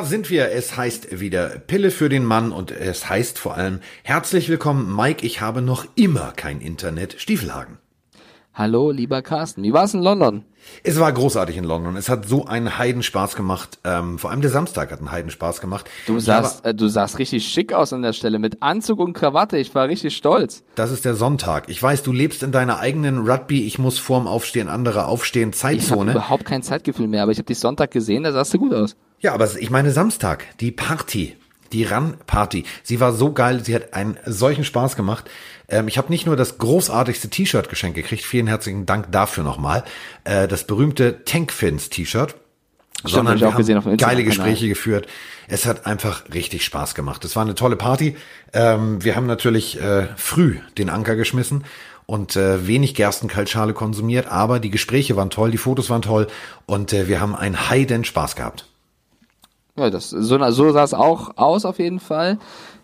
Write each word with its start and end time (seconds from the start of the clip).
Da 0.00 0.06
sind 0.06 0.30
wir. 0.30 0.50
Es 0.50 0.78
heißt 0.78 1.20
wieder 1.20 1.50
Pille 1.50 1.90
für 1.90 2.08
den 2.08 2.24
Mann 2.24 2.52
und 2.52 2.70
es 2.70 3.10
heißt 3.10 3.38
vor 3.38 3.58
allem 3.58 3.80
herzlich 4.02 4.48
willkommen, 4.48 4.96
Mike. 4.96 5.26
Ich 5.26 5.42
habe 5.42 5.60
noch 5.60 5.86
immer 5.94 6.32
kein 6.32 6.62
Internet. 6.62 7.20
Stiefelhagen. 7.20 7.79
Hallo, 8.52 8.90
lieber 8.90 9.22
Carsten. 9.22 9.62
Wie 9.62 9.72
war 9.72 9.84
es 9.84 9.94
in 9.94 10.02
London? 10.02 10.44
Es 10.82 10.98
war 10.98 11.12
großartig 11.12 11.56
in 11.56 11.64
London. 11.64 11.96
Es 11.96 12.08
hat 12.08 12.26
so 12.28 12.46
einen 12.46 12.78
Heidenspaß 12.78 13.36
gemacht. 13.36 13.78
Ähm, 13.84 14.18
vor 14.18 14.30
allem 14.30 14.40
der 14.40 14.50
Samstag 14.50 14.90
hat 14.90 14.98
einen 14.98 15.12
Heidenspaß 15.12 15.60
gemacht. 15.60 15.88
Du 16.06 16.18
sahst, 16.18 16.64
äh, 16.64 16.74
du 16.74 16.88
sahst 16.88 17.18
richtig 17.18 17.46
schick 17.46 17.72
aus 17.72 17.92
an 17.92 18.02
der 18.02 18.12
Stelle 18.12 18.40
mit 18.40 18.60
Anzug 18.60 18.98
und 18.98 19.12
Krawatte. 19.12 19.56
Ich 19.56 19.72
war 19.74 19.86
richtig 19.86 20.16
stolz. 20.16 20.64
Das 20.74 20.90
ist 20.90 21.04
der 21.04 21.14
Sonntag. 21.14 21.68
Ich 21.68 21.80
weiß, 21.80 22.02
du 22.02 22.12
lebst 22.12 22.42
in 22.42 22.50
deiner 22.50 22.80
eigenen 22.80 23.18
Rugby. 23.26 23.64
Ich 23.66 23.78
muss 23.78 24.00
vorm 24.00 24.26
Aufstehen, 24.26 24.68
andere 24.68 25.06
aufstehen, 25.06 25.52
Zeitzone. 25.52 26.10
Ich 26.10 26.16
habe 26.16 26.18
überhaupt 26.18 26.44
kein 26.44 26.62
Zeitgefühl 26.64 27.06
mehr, 27.06 27.22
aber 27.22 27.32
ich 27.32 27.38
habe 27.38 27.46
dich 27.46 27.60
Sonntag 27.60 27.92
gesehen, 27.92 28.24
da 28.24 28.32
sahst 28.32 28.52
du 28.52 28.58
gut 28.58 28.74
aus. 28.74 28.96
Ja, 29.20 29.32
aber 29.32 29.48
ich 29.58 29.70
meine 29.70 29.92
Samstag, 29.92 30.44
die 30.58 30.72
Party, 30.72 31.36
die 31.72 31.84
Run-Party. 31.84 32.64
Sie 32.82 33.00
war 33.00 33.12
so 33.12 33.32
geil, 33.32 33.64
sie 33.64 33.74
hat 33.74 33.94
einen 33.94 34.18
solchen 34.26 34.64
Spaß 34.64 34.96
gemacht. 34.96 35.30
Ähm, 35.70 35.88
ich 35.88 35.96
habe 35.96 36.08
nicht 36.10 36.26
nur 36.26 36.36
das 36.36 36.58
großartigste 36.58 37.30
T-Shirt 37.30 37.68
geschenkt 37.68 37.96
gekriegt, 37.96 38.24
vielen 38.24 38.46
herzlichen 38.46 38.86
Dank 38.86 39.10
dafür 39.10 39.44
nochmal, 39.44 39.84
äh, 40.24 40.46
das 40.48 40.64
berühmte 40.64 41.24
Tankfins 41.24 41.88
T-Shirt, 41.88 42.34
sondern 43.04 43.40
wir 43.40 43.54
haben 43.54 43.96
geile 43.96 44.24
Gespräche 44.24 44.68
geführt. 44.68 45.06
Es 45.48 45.66
hat 45.66 45.86
einfach 45.86 46.24
richtig 46.34 46.64
Spaß 46.64 46.94
gemacht. 46.94 47.24
Es 47.24 47.34
war 47.34 47.42
eine 47.42 47.54
tolle 47.54 47.76
Party. 47.76 48.16
Ähm, 48.52 49.02
wir 49.02 49.16
haben 49.16 49.26
natürlich 49.26 49.80
äh, 49.80 50.08
früh 50.16 50.58
den 50.76 50.90
Anker 50.90 51.16
geschmissen 51.16 51.64
und 52.06 52.36
äh, 52.36 52.66
wenig 52.66 52.94
Gerstenkaltschale 52.94 53.72
konsumiert, 53.72 54.26
aber 54.26 54.58
die 54.58 54.70
Gespräche 54.70 55.16
waren 55.16 55.30
toll, 55.30 55.52
die 55.52 55.58
Fotos 55.58 55.90
waren 55.90 56.02
toll 56.02 56.26
und 56.66 56.92
äh, 56.92 57.08
wir 57.08 57.20
haben 57.20 57.36
einen 57.36 57.70
Heiden 57.70 58.04
Spaß 58.04 58.36
gehabt. 58.36 58.66
Ja, 59.76 59.90
das, 59.90 60.10
so, 60.10 60.50
so 60.50 60.72
sah 60.72 60.82
es 60.82 60.92
auch 60.92 61.36
aus 61.36 61.64
auf 61.64 61.78
jeden 61.78 62.00
Fall. 62.00 62.38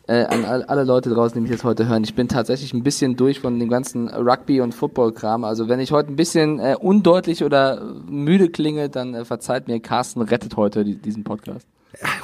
Äh, 0.09 0.25
an 0.25 0.45
alle 0.45 0.85
Leute 0.85 1.11
draußen, 1.11 1.35
die 1.35 1.41
mich 1.41 1.51
jetzt 1.51 1.65
heute 1.65 1.89
hören. 1.89 2.05
Ich 2.05 2.15
bin 2.15 2.29
tatsächlich 2.29 2.73
ein 2.73 2.85
bisschen 2.85 3.17
durch 3.17 3.41
von 3.41 3.59
dem 3.59 3.69
ganzen 3.69 4.09
Rugby- 4.09 4.61
und 4.61 4.73
Football-Kram. 4.73 5.43
Also 5.43 5.69
wenn 5.69 5.81
ich 5.81 5.91
heute 5.91 6.13
ein 6.13 6.17
bisschen 6.17 6.61
äh, 6.61 6.77
undeutlich 6.79 7.43
oder 7.43 7.83
müde 8.09 8.49
klinge, 8.49 8.89
dann 8.89 9.15
äh, 9.15 9.25
verzeiht 9.25 9.67
mir, 9.67 9.81
Carsten 9.81 10.23
rettet 10.23 10.57
heute 10.57 10.85
die, 10.85 10.95
diesen 10.95 11.25
Podcast. 11.25 11.67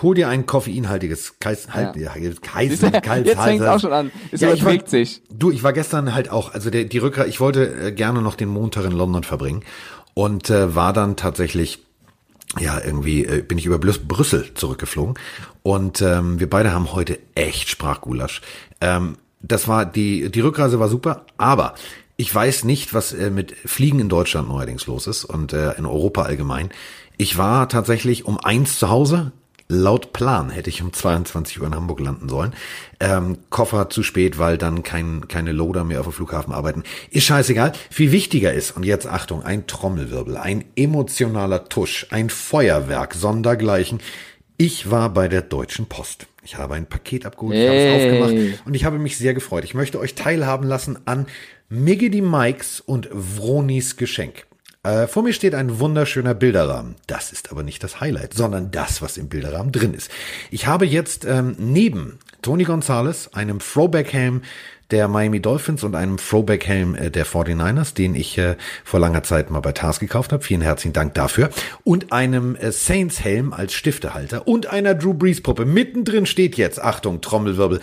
Hol 0.01 0.15
dir 0.15 0.29
ein 0.29 0.47
koffeinhaltiges 0.47 1.39
Kais, 1.41 1.69
halt, 1.71 1.97
ja. 1.97 2.13
Kais, 2.13 2.41
Kais, 2.41 2.81
Jetzt 3.25 3.41
fängt 3.41 3.65
auch 3.65 3.81
schon 3.81 3.93
an. 3.93 4.13
Es 4.31 4.43
ja, 4.43 4.53
überträgt 4.53 4.89
sich. 4.89 5.23
Du, 5.33 5.51
ich 5.51 5.63
war 5.63 5.73
gestern 5.73 6.15
halt 6.15 6.31
auch, 6.31 6.53
also 6.53 6.71
der, 6.71 6.85
die 6.85 6.99
Rückreise, 6.99 7.29
ich 7.29 7.41
wollte 7.41 7.87
äh, 7.87 7.93
gerne 7.93 8.23
noch 8.23 8.35
den 8.35 8.49
Montag 8.49 8.85
in 8.85 8.93
London 8.93 9.25
verbringen 9.25 9.65
und 10.15 10.51
äh, 10.51 10.75
war 10.75 10.93
dann 10.93 11.17
tatsächlich 11.17 11.81
ja, 12.59 12.81
irgendwie 12.85 13.25
äh, 13.25 13.43
bin 13.43 13.59
ich 13.59 13.67
über 13.67 13.79
Brüssel 13.79 14.53
zurückgeflogen 14.55 15.15
und 15.63 16.03
ähm, 16.03 16.39
wir 16.39 16.51
beide 16.51 16.73
haben 16.73 16.93
heute 16.93 17.19
echt 17.35 17.69
Sprachgulasch. 17.69 18.43
Ähm, 18.81 19.17
das 19.41 19.69
war 19.69 19.87
die 19.87 20.31
die 20.31 20.41
Rückreise 20.41 20.79
war 20.79 20.89
super, 20.89 21.27
aber 21.37 21.75
ich 22.17 22.33
weiß 22.33 22.65
nicht, 22.65 22.95
was 22.95 23.13
äh, 23.13 23.31
mit 23.31 23.53
Fliegen 23.53 24.01
in 24.01 24.09
Deutschland 24.09 24.49
neuerdings 24.49 24.87
los 24.87 25.07
ist 25.07 25.25
und 25.25 25.53
äh, 25.53 25.73
in 25.73 25.87
Europa 25.87 26.23
allgemein. 26.23 26.71
Ich 27.17 27.39
war 27.39 27.69
tatsächlich 27.69 28.25
um 28.27 28.39
eins 28.39 28.79
zu 28.79 28.91
Hause, 28.91 29.33
Laut 29.73 30.13
Plan 30.13 30.51
hätte 30.51 30.69
ich 30.69 30.83
um 30.83 30.93
22 30.93 31.61
Uhr 31.61 31.67
in 31.67 31.75
Hamburg 31.75 32.01
landen 32.01 32.29
sollen. 32.29 32.53
Ähm, 33.01 33.39
Koffer 33.49 33.89
zu 33.89 34.03
spät, 34.03 34.39
weil 34.39 34.59
dann 34.59 34.83
kein, 34.83 35.29
keine 35.29 35.53
Loader 35.53 35.85
mehr 35.85 36.01
auf 36.01 36.07
dem 36.07 36.13
Flughafen 36.13 36.53
arbeiten. 36.53 36.83
Ist 37.11 37.25
scheißegal. 37.25 37.73
Viel 37.91 38.13
wichtiger 38.13 38.53
ist, 38.53 38.77
und 38.77 38.85
jetzt 38.85 39.07
Achtung, 39.07 39.43
ein 39.43 39.67
Trommelwirbel, 39.67 40.37
ein 40.37 40.67
emotionaler 40.77 41.71
Tusch, 41.71 42.07
ein 42.11 42.29
Feuerwerk, 42.29 43.15
sondergleichen. 43.15 44.01
Ich 44.59 44.91
war 44.91 45.09
bei 45.09 45.27
der 45.27 45.41
Deutschen 45.41 45.87
Post. 45.87 46.27
Ich 46.45 46.59
habe 46.59 46.75
ein 46.75 46.87
Paket 46.87 47.25
abgeholt, 47.25 47.55
ich 47.55 47.61
hey. 47.61 47.69
habe 47.69 47.79
es 47.79 48.23
aufgemacht 48.23 48.67
und 48.67 48.75
ich 48.75 48.85
habe 48.85 48.99
mich 48.99 49.17
sehr 49.17 49.33
gefreut. 49.33 49.65
Ich 49.65 49.75
möchte 49.75 49.99
euch 49.99 50.15
teilhaben 50.15 50.67
lassen 50.67 50.99
an 51.07 51.27
Miggedy 51.71 52.21
Mikes 52.21 52.81
und 52.81 53.09
Vronis 53.11 53.97
Geschenk. 53.97 54.45
Äh, 54.85 55.07
vor 55.07 55.23
mir 55.23 55.33
steht 55.33 55.55
ein 55.55 55.79
wunderschöner 55.79 56.35
Bilderrahmen. 56.35 56.97
Das 57.07 57.31
ist 57.31 57.53
aber 57.53 57.63
nicht 57.63 57.85
das 57.85 58.01
Highlight, 58.01 58.35
sondern 58.35 58.73
das, 58.73 59.01
was 59.01 59.17
im 59.17 59.29
Bilderrahmen 59.29 59.71
drin 59.71 59.95
ist. 59.95 60.11
Ich 60.51 60.67
habe 60.67 60.87
jetzt 60.87 61.25
ähm, 61.25 61.55
neben 61.57 62.19
Tony 62.43 62.65
Gonzalez, 62.65 63.29
einem 63.33 63.61
Throwback-Helm 63.61 64.43
der 64.91 65.07
Miami 65.07 65.41
Dolphins 65.41 65.85
und 65.85 65.95
einem 65.95 66.17
Throwback-Helm 66.17 66.97
äh, 66.97 67.11
der 67.13 67.25
49ers, 67.27 67.95
den 67.95 68.17
ich 68.17 68.37
äh, 68.39 68.57
vor 68.83 68.99
langer 68.99 69.23
Zeit 69.23 69.51
mal 69.51 69.61
bei 69.61 69.71
Tars 69.71 70.01
gekauft 70.01 70.33
habe. 70.33 70.43
Vielen 70.43 70.63
herzlichen 70.63 70.93
Dank 70.93 71.15
dafür. 71.15 71.51
Und 71.85 72.13
einem 72.13 72.57
äh, 72.57 72.73
Saints-Helm 72.73 73.53
als 73.53 73.75
Stiftehalter 73.75 74.49
und 74.49 74.67
einer 74.67 74.97
Drew 74.97 75.15
Brees-Puppe. 75.15 75.65
Mittendrin 75.65 76.27
steht 76.27 76.57
jetzt, 76.57 76.83
Achtung, 76.83 77.21
Trommelwirbel, 77.21 77.81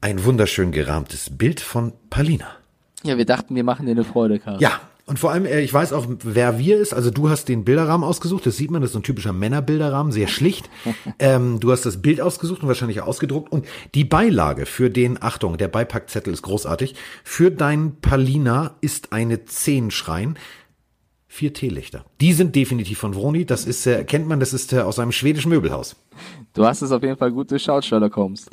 ein 0.00 0.24
wunderschön 0.24 0.70
gerahmtes 0.70 1.36
Bild 1.36 1.58
von 1.58 1.94
Palina. 2.10 2.46
Ja, 3.02 3.18
wir 3.18 3.26
dachten, 3.26 3.56
wir 3.56 3.64
machen 3.64 3.86
dir 3.86 3.92
eine 3.92 4.04
Freude, 4.04 4.38
Karl. 4.38 4.60
Ja, 4.60 4.80
und 5.08 5.18
vor 5.18 5.30
allem, 5.32 5.46
äh, 5.46 5.60
ich 5.60 5.72
weiß 5.72 5.94
auch, 5.94 6.06
wer 6.22 6.58
wir 6.58 6.78
ist. 6.78 6.92
Also 6.92 7.10
du 7.10 7.30
hast 7.30 7.48
den 7.48 7.64
Bilderrahmen 7.64 8.06
ausgesucht, 8.06 8.44
das 8.44 8.58
sieht 8.58 8.70
man, 8.70 8.82
das 8.82 8.90
ist 8.90 8.92
so 8.92 8.98
ein 8.98 9.04
typischer 9.04 9.32
Männerbilderrahmen, 9.32 10.12
sehr 10.12 10.28
schlicht. 10.28 10.68
ähm, 11.18 11.60
du 11.60 11.72
hast 11.72 11.86
das 11.86 12.02
Bild 12.02 12.20
ausgesucht 12.20 12.62
und 12.62 12.68
wahrscheinlich 12.68 13.00
ausgedruckt. 13.00 13.50
Und 13.50 13.66
die 13.94 14.04
Beilage 14.04 14.66
für 14.66 14.90
den, 14.90 15.22
Achtung, 15.22 15.56
der 15.56 15.68
Beipackzettel 15.68 16.32
ist 16.32 16.42
großartig, 16.42 16.94
für 17.24 17.50
dein 17.50 18.00
Palina 18.00 18.76
ist 18.82 19.12
eine 19.14 19.46
Zehenschrein. 19.46 20.38
Vier 21.26 21.54
Teelichter. 21.54 22.04
Die 22.20 22.32
sind 22.32 22.54
definitiv 22.54 22.98
von 22.98 23.14
Vroni. 23.14 23.46
Das 23.46 23.64
ist, 23.64 23.86
äh, 23.86 24.04
kennt 24.04 24.28
man, 24.28 24.40
das 24.40 24.52
ist 24.52 24.72
äh, 24.72 24.80
aus 24.80 24.98
einem 24.98 25.12
schwedischen 25.12 25.50
Möbelhaus. 25.50 25.96
Du 26.52 26.66
hast 26.66 26.82
es 26.82 26.92
auf 26.92 27.02
jeden 27.02 27.16
Fall 27.16 27.32
gut 27.32 27.50
durchschaut, 27.50 27.84
Sherlock 27.84 28.16
Holmes. 28.16 28.46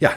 ja, 0.00 0.10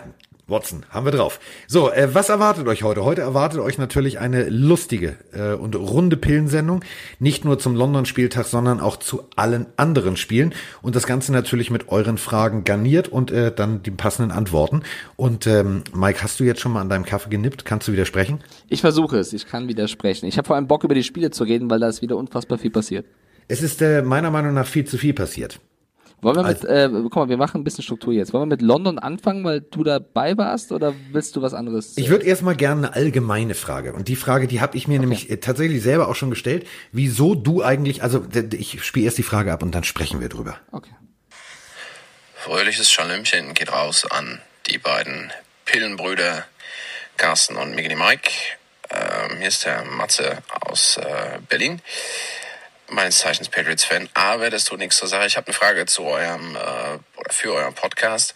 Watson, 0.48 0.86
haben 0.92 1.06
wir 1.06 1.12
drauf. 1.12 1.40
So, 1.68 1.92
äh, 1.92 2.14
was 2.14 2.30
erwartet 2.30 2.68
euch 2.68 2.84
heute? 2.84 3.04
Heute 3.04 3.22
erwartet 3.22 3.60
euch 3.60 3.80
natürlich 3.80 4.20
eine 4.20 4.48
lustige 4.48 5.16
äh, 5.34 5.54
und 5.54 5.76
runde 5.76 6.18
Pillensendung. 6.18 6.84
Nicht 7.18 7.46
nur 7.46 7.58
zum 7.58 7.76
London-Spieltag, 7.76 8.46
sondern 8.46 8.80
auch 8.80 8.98
zu 8.98 9.24
allen 9.36 9.66
anderen 9.76 10.18
Spielen. 10.18 10.54
Und 10.84 10.96
das 10.96 11.08
Ganze 11.08 11.32
natürlich 11.32 11.72
mit 11.72 11.90
euren 11.90 12.20
Fragen 12.20 12.64
garniert 12.64 13.08
und 13.08 13.32
äh, 13.32 13.52
dann 13.54 13.82
die 13.82 13.90
passenden 13.90 14.32
Antworten. 14.32 14.84
Und 15.16 15.48
ähm, 15.48 15.84
Mike, 15.96 16.22
hast 16.22 16.40
du 16.40 16.44
jetzt 16.44 16.62
schon 16.62 16.74
mal 16.74 16.82
an 16.82 16.90
deinem 16.90 17.06
Kaffee 17.06 17.30
genippt? 17.30 17.66
Kannst 17.66 17.88
du 17.88 17.92
widersprechen? 17.92 18.40
Ich 18.70 18.82
versuche 18.82 19.18
es, 19.18 19.34
ich 19.34 19.48
kann 19.48 19.68
widersprechen. 19.68 20.28
Ich 20.28 20.38
habe 20.38 20.46
vor 20.46 20.58
allem 20.58 20.68
Bock, 20.68 20.84
über 20.84 20.94
die 20.94 21.04
Spiele 21.04 21.32
zu 21.32 21.44
reden, 21.44 21.72
weil 21.72 21.80
da 21.80 21.88
ist 21.88 22.04
wieder 22.04 22.18
unfassbar 22.18 22.60
viel 22.60 22.72
passiert. 22.72 23.08
Es 23.48 23.64
ist 23.64 23.82
äh, 23.82 24.04
meiner 24.04 24.30
Meinung 24.30 24.54
nach 24.54 24.68
viel 24.68 24.86
zu 24.86 25.00
viel 25.00 25.14
passiert. 25.14 25.60
Wollen 26.26 26.38
wir 26.38 26.44
mit, 26.44 26.66
also, 26.66 26.98
äh, 26.98 27.02
guck 27.04 27.16
mal, 27.18 27.30
wir 27.30 27.38
machen 27.38 27.62
ein 27.62 27.64
bisschen 27.64 27.84
Struktur 27.84 28.12
jetzt. 28.12 28.34
Wollen 28.34 28.50
wir 28.50 28.56
mit 28.56 28.64
London 28.64 28.98
anfangen, 28.98 29.44
weil 29.44 29.62
du 29.62 29.84
dabei 29.84 30.36
warst 30.38 30.72
oder 30.72 30.96
willst 31.12 31.36
du 31.36 31.44
was 31.44 31.54
anderes? 31.54 31.96
Ich 31.98 32.10
würde 32.10 32.26
erstmal 32.26 32.56
gerne 32.56 32.88
eine 32.88 32.96
allgemeine 32.96 33.54
Frage. 33.54 33.94
Und 33.94 34.08
die 34.08 34.16
Frage, 34.16 34.48
die 34.48 34.60
habe 34.60 34.76
ich 34.76 34.88
mir 34.88 34.96
okay. 34.96 35.02
nämlich 35.02 35.30
äh, 35.30 35.38
tatsächlich 35.38 35.84
selber 35.84 36.08
auch 36.08 36.16
schon 36.16 36.32
gestellt, 36.32 36.66
wieso 36.92 37.36
du 37.36 37.62
eigentlich, 37.62 38.02
also 38.02 38.26
ich 38.54 38.84
spiele 38.84 39.06
erst 39.06 39.20
die 39.20 39.24
Frage 39.24 39.54
ab 39.54 39.62
und 39.62 39.76
dann 39.76 39.84
sprechen 39.84 40.20
wir 40.20 40.28
drüber. 40.28 40.58
Okay. 40.72 40.90
Fröhliches 42.34 42.92
Schalümchen 42.92 43.54
geht 43.54 43.72
raus 43.72 44.08
an 44.10 44.42
die 44.66 44.80
beiden 44.80 45.32
Pillenbrüder 45.66 46.44
Carsten 47.18 47.56
und 47.56 47.76
Miggy 47.76 47.96
Mike. 47.96 48.32
Ähm, 48.90 49.38
hier 49.38 49.48
ist 49.48 49.64
der 49.64 49.86
Matze 49.86 50.40
aus 50.50 50.98
äh, 50.98 51.38
Berlin 51.48 51.82
meines 52.90 53.20
Zeichens 53.20 53.50
Patriots-Fan, 53.50 54.10
aber 54.14 54.50
das 54.50 54.66
tut 54.66 54.80
nichts 54.80 54.98
zur 54.98 55.08
Sache. 55.08 55.26
Ich 55.26 55.38
habe 55.38 55.48
eine 55.48 55.54
Frage 55.54 55.86
zu 55.86 56.04
eurem 56.04 56.56
äh, 56.56 57.20
oder 57.20 57.34
für 57.34 57.54
euren 57.54 57.74
Podcast. 57.74 58.36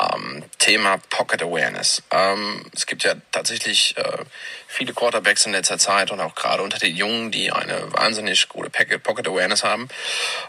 Ähm, 0.00 0.44
Thema 0.58 0.98
Pocket 1.10 1.42
Awareness. 1.42 2.02
Ähm, 2.10 2.66
es 2.74 2.86
gibt 2.86 3.04
ja 3.04 3.14
tatsächlich 3.32 3.96
äh, 3.96 4.24
viele 4.66 4.92
Quarterbacks 4.92 5.46
in 5.46 5.52
letzter 5.52 5.78
Zeit 5.78 6.10
und 6.10 6.20
auch 6.20 6.34
gerade 6.34 6.62
unter 6.62 6.78
den 6.78 6.94
Jungen, 6.94 7.30
die 7.30 7.50
eine 7.50 7.92
wahnsinnig 7.92 8.48
gute 8.48 8.70
Pocket 8.70 9.26
Awareness 9.26 9.64
haben, 9.64 9.88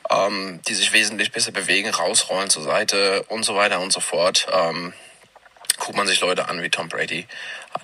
ähm, 0.10 0.60
die 0.68 0.74
sich 0.74 0.92
wesentlich 0.92 1.32
besser 1.32 1.52
bewegen, 1.52 1.90
rausrollen 1.90 2.50
zur 2.50 2.64
Seite 2.64 3.24
und 3.24 3.44
so 3.44 3.56
weiter 3.56 3.80
und 3.80 3.94
so 3.94 4.00
fort. 4.00 4.48
Ähm, 4.52 4.94
guckt 5.88 5.98
man 5.98 6.06
sich 6.06 6.20
Leute 6.20 6.50
an 6.50 6.62
wie 6.62 6.70
Tom 6.70 6.90
Brady, 6.90 7.26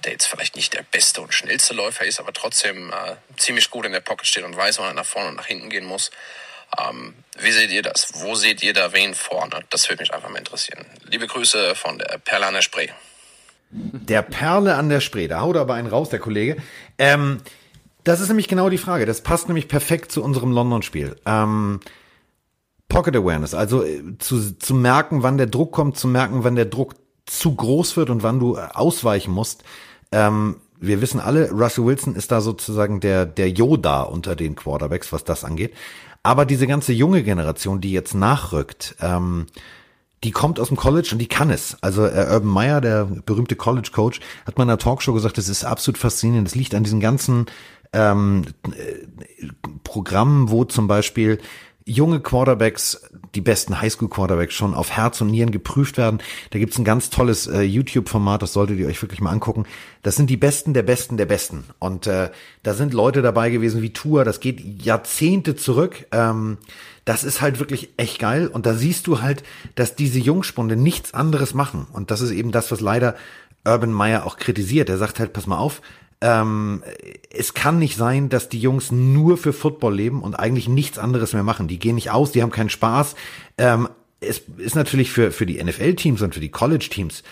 der 0.03 0.11
jetzt 0.11 0.25
vielleicht 0.25 0.57
nicht 0.57 0.73
der 0.73 0.83
beste 0.83 1.21
und 1.21 1.33
schnellste 1.33 1.73
Läufer 1.73 2.03
ist, 2.03 2.19
aber 2.19 2.33
trotzdem 2.33 2.89
äh, 2.89 3.15
ziemlich 3.37 3.69
gut 3.69 3.85
in 3.85 3.93
der 3.93 4.01
Pocket 4.01 4.27
steht 4.27 4.43
und 4.43 4.57
weiß, 4.57 4.79
wann 4.79 4.87
er 4.87 4.93
nach 4.93 5.05
vorne 5.05 5.29
und 5.29 5.35
nach 5.35 5.45
hinten 5.45 5.69
gehen 5.69 5.85
muss. 5.85 6.11
Ähm, 6.77 7.13
wie 7.39 7.51
seht 7.51 7.71
ihr 7.71 7.81
das? 7.81 8.11
Wo 8.15 8.35
seht 8.35 8.61
ihr 8.61 8.73
da 8.73 8.91
wen 8.91 9.13
vorne? 9.13 9.61
Das 9.69 9.87
würde 9.87 10.03
mich 10.03 10.13
einfach 10.13 10.27
mal 10.27 10.37
interessieren. 10.37 10.85
Liebe 11.05 11.27
Grüße 11.27 11.75
von 11.75 11.97
der 11.97 12.17
Perle 12.17 12.47
an 12.47 12.55
der 12.55 12.61
Spree. 12.61 12.89
Der 13.71 14.21
Perle 14.21 14.75
an 14.75 14.89
der 14.89 14.99
Spree, 14.99 15.29
da 15.29 15.39
haut 15.39 15.55
aber 15.55 15.75
einen 15.75 15.87
raus, 15.87 16.09
der 16.09 16.19
Kollege. 16.19 16.57
Ähm, 16.97 17.39
das 18.03 18.19
ist 18.19 18.27
nämlich 18.27 18.49
genau 18.49 18.69
die 18.69 18.77
Frage. 18.77 19.05
Das 19.05 19.21
passt 19.21 19.47
nämlich 19.47 19.69
perfekt 19.69 20.11
zu 20.11 20.21
unserem 20.21 20.51
London-Spiel. 20.51 21.15
Ähm, 21.25 21.79
Pocket 22.89 23.15
Awareness, 23.15 23.53
also 23.53 23.85
äh, 23.85 24.17
zu, 24.19 24.57
zu 24.57 24.75
merken, 24.75 25.23
wann 25.23 25.37
der 25.37 25.47
Druck 25.47 25.71
kommt, 25.71 25.97
zu 25.97 26.09
merken, 26.09 26.43
wann 26.43 26.57
der 26.57 26.65
Druck 26.65 26.95
zu 27.25 27.55
groß 27.55 27.97
wird 27.97 28.09
und 28.09 28.23
wann 28.23 28.39
du 28.39 28.55
äh, 28.55 28.67
ausweichen 28.73 29.31
musst. 29.31 29.63
Ähm, 30.11 30.57
wir 30.79 31.01
wissen 31.01 31.19
alle, 31.19 31.49
Russell 31.51 31.85
Wilson 31.85 32.15
ist 32.15 32.31
da 32.31 32.41
sozusagen 32.41 32.99
der, 32.99 33.25
der 33.25 33.49
Yoda 33.49 34.01
unter 34.03 34.35
den 34.35 34.55
Quarterbacks, 34.55 35.13
was 35.13 35.23
das 35.23 35.43
angeht. 35.43 35.73
Aber 36.23 36.45
diese 36.45 36.67
ganze 36.67 36.93
junge 36.93 37.23
Generation, 37.23 37.81
die 37.81 37.91
jetzt 37.91 38.13
nachrückt, 38.13 38.95
ähm, 39.01 39.47
die 40.23 40.31
kommt 40.31 40.59
aus 40.59 40.69
dem 40.69 40.77
College 40.77 41.09
und 41.13 41.19
die 41.19 41.27
kann 41.27 41.49
es. 41.49 41.77
Also 41.81 42.05
äh, 42.05 42.27
Urban 42.31 42.49
Meyer, 42.49 42.81
der 42.81 43.05
berühmte 43.05 43.55
College 43.55 43.89
Coach, 43.93 44.21
hat 44.45 44.57
mal 44.57 44.63
in 44.63 44.69
einer 44.69 44.77
Talkshow 44.77 45.13
gesagt, 45.13 45.37
das 45.37 45.49
ist 45.49 45.65
absolut 45.65 45.97
faszinierend. 45.97 46.47
Das 46.47 46.55
liegt 46.55 46.75
an 46.75 46.83
diesen 46.83 47.01
ganzen 47.01 47.45
ähm, 47.91 48.43
äh, 48.71 49.47
Programmen, 49.83 50.49
wo 50.49 50.63
zum 50.63 50.87
Beispiel 50.87 51.39
junge 51.85 52.19
Quarterbacks, 52.19 53.01
die 53.35 53.41
besten 53.41 53.81
Highschool-Quarterbacks 53.81 54.53
schon 54.53 54.73
auf 54.73 54.91
Herz 54.91 55.21
und 55.21 55.27
Nieren 55.27 55.51
geprüft 55.51 55.97
werden. 55.97 56.21
Da 56.51 56.59
gibt's 56.59 56.77
ein 56.77 56.85
ganz 56.85 57.09
tolles 57.09 57.47
äh, 57.47 57.61
YouTube-Format, 57.61 58.41
das 58.41 58.53
solltet 58.53 58.79
ihr 58.79 58.87
euch 58.87 59.01
wirklich 59.01 59.21
mal 59.21 59.31
angucken. 59.31 59.65
Das 60.01 60.15
sind 60.15 60.29
die 60.29 60.37
Besten 60.37 60.73
der 60.73 60.83
Besten 60.83 61.17
der 61.17 61.25
Besten. 61.25 61.65
Und 61.79 62.07
äh, 62.07 62.29
da 62.63 62.73
sind 62.73 62.93
Leute 62.93 63.21
dabei 63.21 63.49
gewesen 63.49 63.81
wie 63.81 63.93
Tour, 63.93 64.23
das 64.23 64.39
geht 64.39 64.83
Jahrzehnte 64.83 65.55
zurück. 65.55 66.05
Ähm, 66.11 66.57
das 67.05 67.23
ist 67.23 67.41
halt 67.41 67.59
wirklich 67.59 67.89
echt 67.97 68.19
geil. 68.19 68.47
Und 68.47 68.65
da 68.65 68.73
siehst 68.73 69.07
du 69.07 69.21
halt, 69.21 69.43
dass 69.75 69.95
diese 69.95 70.19
Jungspunde 70.19 70.75
nichts 70.75 71.13
anderes 71.13 71.53
machen. 71.53 71.85
Und 71.91 72.11
das 72.11 72.21
ist 72.21 72.31
eben 72.31 72.51
das, 72.51 72.71
was 72.71 72.79
leider 72.79 73.15
Urban 73.65 73.91
Meyer 73.91 74.25
auch 74.25 74.37
kritisiert. 74.37 74.89
Er 74.89 74.97
sagt 74.97 75.19
halt, 75.19 75.33
pass 75.33 75.47
mal 75.47 75.57
auf, 75.57 75.81
ähm, 76.23 76.83
es 77.29 77.53
kann 77.53 77.79
nicht 77.79 77.97
sein, 77.97 78.29
dass 78.29 78.47
die 78.47 78.59
Jungs 78.59 78.91
nur 78.91 79.37
für 79.37 79.51
Football 79.51 79.95
leben 79.95 80.23
und 80.23 80.35
eigentlich 80.35 80.69
nichts 80.69 80.97
anderes 80.97 81.33
mehr 81.33 81.43
machen. 81.43 81.67
Die 81.67 81.79
gehen 81.79 81.95
nicht 81.95 82.11
aus, 82.11 82.31
die 82.31 82.41
haben 82.41 82.49
keinen 82.49 82.69
Spaß. 82.69 83.15
Ähm, 83.57 83.89
es 84.21 84.41
ist 84.57 84.75
natürlich 84.77 85.11
für, 85.11 85.31
für 85.31 85.45
die 85.45 85.61
NFL-Teams 85.61 86.21
und 86.21 86.33
für 86.33 86.39
die 86.39 86.49
College-Teams 86.49 87.23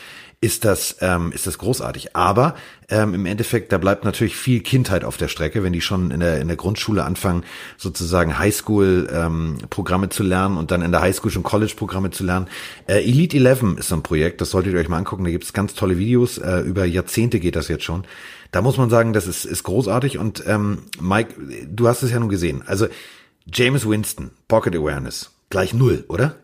ist 0.42 0.66
das, 0.66 0.98
ähm, 1.00 1.32
ist 1.32 1.48
das 1.48 1.58
großartig. 1.60 2.16
Aber 2.18 2.56
ähm, 2.90 3.14
im 3.14 3.26
Endeffekt, 3.28 3.72
da 3.72 3.78
bleibt 3.78 4.04
natürlich 4.04 4.36
viel 4.36 4.60
Kindheit 4.60 5.06
auf 5.06 5.16
der 5.16 5.30
Strecke, 5.30 5.64
wenn 5.64 5.72
die 5.72 5.80
schon 5.82 6.12
in 6.12 6.20
der, 6.20 6.42
in 6.42 6.48
der 6.50 6.58
Grundschule 6.58 7.06
anfangen, 7.06 7.44
sozusagen 7.78 8.38
Highschool-Programme 8.40 10.06
ähm, 10.06 10.12
zu 10.12 10.24
lernen 10.24 10.58
und 10.58 10.72
dann 10.72 10.82
in 10.82 10.92
der 10.92 11.02
Highschool 11.02 11.32
schon 11.32 11.44
College-Programme 11.44 12.10
zu 12.10 12.26
lernen. 12.26 12.48
Äh, 12.88 13.08
Elite 13.08 13.38
11 13.38 13.78
ist 13.78 13.90
so 13.90 13.96
ein 13.96 14.04
Projekt, 14.04 14.42
das 14.42 14.50
solltet 14.50 14.74
ihr 14.74 14.80
euch 14.80 14.90
mal 14.90 14.98
angucken. 14.98 15.24
Da 15.24 15.30
gibt 15.30 15.46
es 15.46 15.54
ganz 15.54 15.76
tolle 15.76 15.98
Videos. 15.98 16.40
Äh, 16.40 16.62
über 16.62 16.84
Jahrzehnte 16.84 17.40
geht 17.40 17.56
das 17.56 17.70
jetzt 17.70 17.86
schon. 17.86 18.04
Da 18.52 18.62
muss 18.62 18.78
man 18.78 18.90
sagen, 18.90 19.14
das 19.14 19.28
ist, 19.28 19.46
ist 19.46 19.64
großartig. 19.64 20.18
Und 20.18 20.44
ähm, 20.46 20.84
Mike, 21.00 21.36
du 21.70 21.88
hast 21.88 22.04
es 22.04 22.12
ja 22.12 22.20
nun 22.20 22.30
gesehen. 22.30 22.64
Also 22.66 22.88
James 23.52 23.88
Winston, 23.88 24.32
Pocket 24.48 24.76
Awareness, 24.76 25.32
gleich 25.50 25.74
null, 25.74 26.04
oder? 26.10 26.36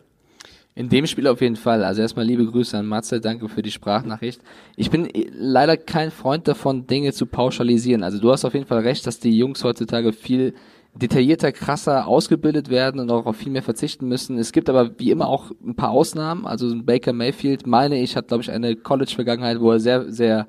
In 0.74 0.88
dem 0.88 1.06
Spiel 1.06 1.26
auf 1.26 1.40
jeden 1.40 1.56
Fall. 1.56 1.82
Also 1.82 2.02
erstmal 2.02 2.24
liebe 2.24 2.46
Grüße 2.46 2.78
an 2.78 2.86
Matze, 2.86 3.20
danke 3.20 3.48
für 3.48 3.62
die 3.62 3.70
Sprachnachricht. 3.70 4.40
Ich 4.76 4.90
bin 4.90 5.08
leider 5.32 5.76
kein 5.76 6.10
Freund 6.12 6.46
davon, 6.46 6.86
Dinge 6.86 7.12
zu 7.12 7.26
pauschalisieren. 7.26 8.04
Also 8.04 8.20
du 8.20 8.30
hast 8.30 8.44
auf 8.44 8.54
jeden 8.54 8.66
Fall 8.66 8.80
recht, 8.80 9.06
dass 9.06 9.18
die 9.18 9.36
Jungs 9.36 9.64
heutzutage 9.64 10.12
viel 10.12 10.54
detaillierter, 10.94 11.52
krasser 11.52 12.06
ausgebildet 12.06 12.70
werden 12.70 13.00
und 13.00 13.10
auch 13.10 13.26
auf 13.26 13.36
viel 13.36 13.52
mehr 13.52 13.62
verzichten 13.62 14.08
müssen. 14.08 14.38
Es 14.38 14.52
gibt 14.52 14.68
aber 14.68 14.98
wie 14.98 15.10
immer 15.10 15.28
auch 15.28 15.50
ein 15.64 15.74
paar 15.74 15.90
Ausnahmen. 15.90 16.46
Also 16.46 16.72
Baker 16.82 17.12
Mayfield, 17.12 17.66
meine 17.66 18.00
ich, 18.00 18.16
hat 18.16 18.28
glaube 18.28 18.42
ich 18.42 18.50
eine 18.50 18.76
College-Vergangenheit, 18.76 19.60
wo 19.60 19.72
er 19.72 19.80
sehr, 19.80 20.12
sehr 20.12 20.46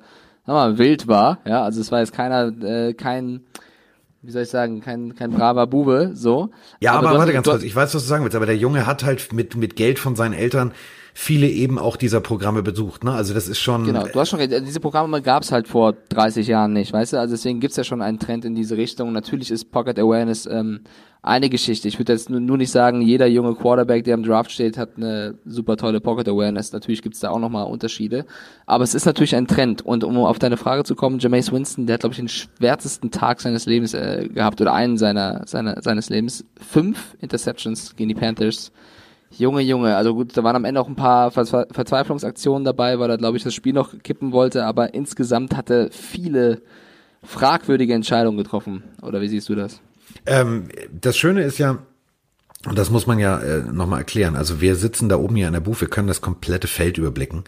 sag 0.50 0.54
mal, 0.54 0.78
wild 0.78 1.06
war. 1.06 1.38
Ja, 1.46 1.62
also 1.62 1.80
es 1.80 1.92
war 1.92 2.00
jetzt 2.00 2.12
keiner, 2.12 2.52
äh, 2.62 2.92
kein 2.94 3.42
wie 4.22 4.30
soll 4.30 4.42
ich 4.42 4.50
sagen, 4.50 4.80
kein, 4.80 5.14
kein 5.14 5.30
braver 5.30 5.66
Bube, 5.66 6.10
so. 6.14 6.50
Ja, 6.80 6.92
aber, 6.92 7.08
aber 7.08 7.18
warte 7.20 7.32
ganz 7.32 7.48
kurz, 7.48 7.62
ich 7.62 7.74
weiß, 7.74 7.94
was 7.94 8.02
du 8.02 8.08
sagen 8.08 8.24
willst, 8.24 8.36
aber 8.36 8.46
der 8.46 8.56
Junge 8.56 8.86
hat 8.86 9.02
halt 9.02 9.32
mit, 9.32 9.56
mit 9.56 9.76
Geld 9.76 9.98
von 9.98 10.14
seinen 10.14 10.34
Eltern 10.34 10.72
viele 11.14 11.48
eben 11.48 11.78
auch 11.78 11.96
dieser 11.96 12.20
Programme 12.20 12.62
besucht, 12.62 13.04
ne? 13.04 13.12
Also 13.12 13.34
das 13.34 13.48
ist 13.48 13.58
schon. 13.58 13.84
Genau, 13.84 14.06
du 14.06 14.20
hast 14.20 14.30
schon 14.30 14.40
diese 14.40 14.80
Programme 14.80 15.22
gab 15.22 15.42
es 15.42 15.52
halt 15.52 15.68
vor 15.68 15.94
30 16.08 16.46
Jahren 16.46 16.72
nicht, 16.72 16.92
weißt 16.92 17.12
du? 17.12 17.18
Also 17.18 17.34
deswegen 17.34 17.60
gibt's 17.60 17.76
ja 17.76 17.84
schon 17.84 18.02
einen 18.02 18.18
Trend 18.18 18.44
in 18.44 18.54
diese 18.54 18.76
Richtung. 18.76 19.12
Natürlich 19.12 19.50
ist 19.50 19.70
Pocket 19.70 19.98
Awareness 19.98 20.46
ähm, 20.46 20.80
eine 21.22 21.50
Geschichte. 21.50 21.86
Ich 21.88 21.98
würde 21.98 22.12
jetzt 22.12 22.30
nur, 22.30 22.40
nur 22.40 22.56
nicht 22.56 22.70
sagen, 22.70 23.02
jeder 23.02 23.26
junge 23.26 23.54
Quarterback, 23.54 24.04
der 24.04 24.14
im 24.14 24.22
Draft 24.22 24.50
steht, 24.50 24.78
hat 24.78 24.96
eine 24.96 25.34
super 25.44 25.76
tolle 25.76 26.00
Pocket 26.00 26.26
Awareness. 26.28 26.72
Natürlich 26.72 27.02
gibt's 27.02 27.20
da 27.20 27.30
auch 27.30 27.38
nochmal 27.38 27.66
Unterschiede. 27.66 28.24
Aber 28.66 28.84
es 28.84 28.94
ist 28.94 29.04
natürlich 29.04 29.36
ein 29.36 29.46
Trend. 29.46 29.82
Und 29.82 30.02
um 30.02 30.16
auf 30.18 30.38
deine 30.38 30.56
Frage 30.56 30.84
zu 30.84 30.94
kommen, 30.94 31.18
Jameis 31.18 31.52
Winston, 31.52 31.86
der 31.86 31.94
hat, 31.94 32.00
glaube 32.00 32.14
ich, 32.14 32.18
den 32.18 32.28
schwärzesten 32.28 33.10
Tag 33.10 33.40
seines 33.40 33.66
Lebens 33.66 33.92
äh, 33.92 34.28
gehabt 34.32 34.60
oder 34.60 34.72
einen 34.72 34.96
seiner, 34.96 35.46
seiner, 35.46 35.82
seines 35.82 36.08
Lebens. 36.08 36.44
Fünf 36.58 37.16
Interceptions 37.20 37.96
gegen 37.96 38.08
die 38.08 38.14
Panthers. 38.14 38.72
Junge, 39.36 39.62
Junge, 39.62 39.96
also 39.96 40.14
gut, 40.14 40.36
da 40.36 40.42
waren 40.42 40.56
am 40.56 40.64
Ende 40.64 40.80
auch 40.80 40.88
ein 40.88 40.96
paar 40.96 41.30
Ver 41.30 41.46
Verzweiflungsaktionen 41.70 42.64
dabei, 42.64 42.98
weil 42.98 43.10
er, 43.10 43.18
glaube 43.18 43.36
ich, 43.36 43.44
das 43.44 43.54
Spiel 43.54 43.72
noch 43.72 43.96
kippen 44.02 44.32
wollte, 44.32 44.64
aber 44.64 44.92
insgesamt 44.92 45.56
hatte 45.56 45.88
viele 45.92 46.62
fragwürdige 47.22 47.94
Entscheidungen 47.94 48.38
getroffen. 48.38 48.82
Oder 49.02 49.20
wie 49.20 49.28
siehst 49.28 49.48
du 49.48 49.54
das? 49.54 49.80
Ähm, 50.26 50.68
das 50.92 51.16
Schöne 51.16 51.42
ist 51.42 51.58
ja, 51.58 51.78
und 52.66 52.76
das 52.76 52.90
muss 52.90 53.06
man 53.06 53.18
ja 53.18 53.38
äh, 53.38 53.62
nochmal 53.72 54.00
erklären. 54.00 54.36
Also 54.36 54.60
wir 54.60 54.74
sitzen 54.74 55.08
da 55.08 55.16
oben 55.16 55.36
hier 55.36 55.46
an 55.46 55.52
der 55.52 55.60
Buch, 55.60 55.80
wir 55.80 55.88
können 55.88 56.08
das 56.08 56.20
komplette 56.20 56.66
Feld 56.66 56.98
überblicken. 56.98 57.44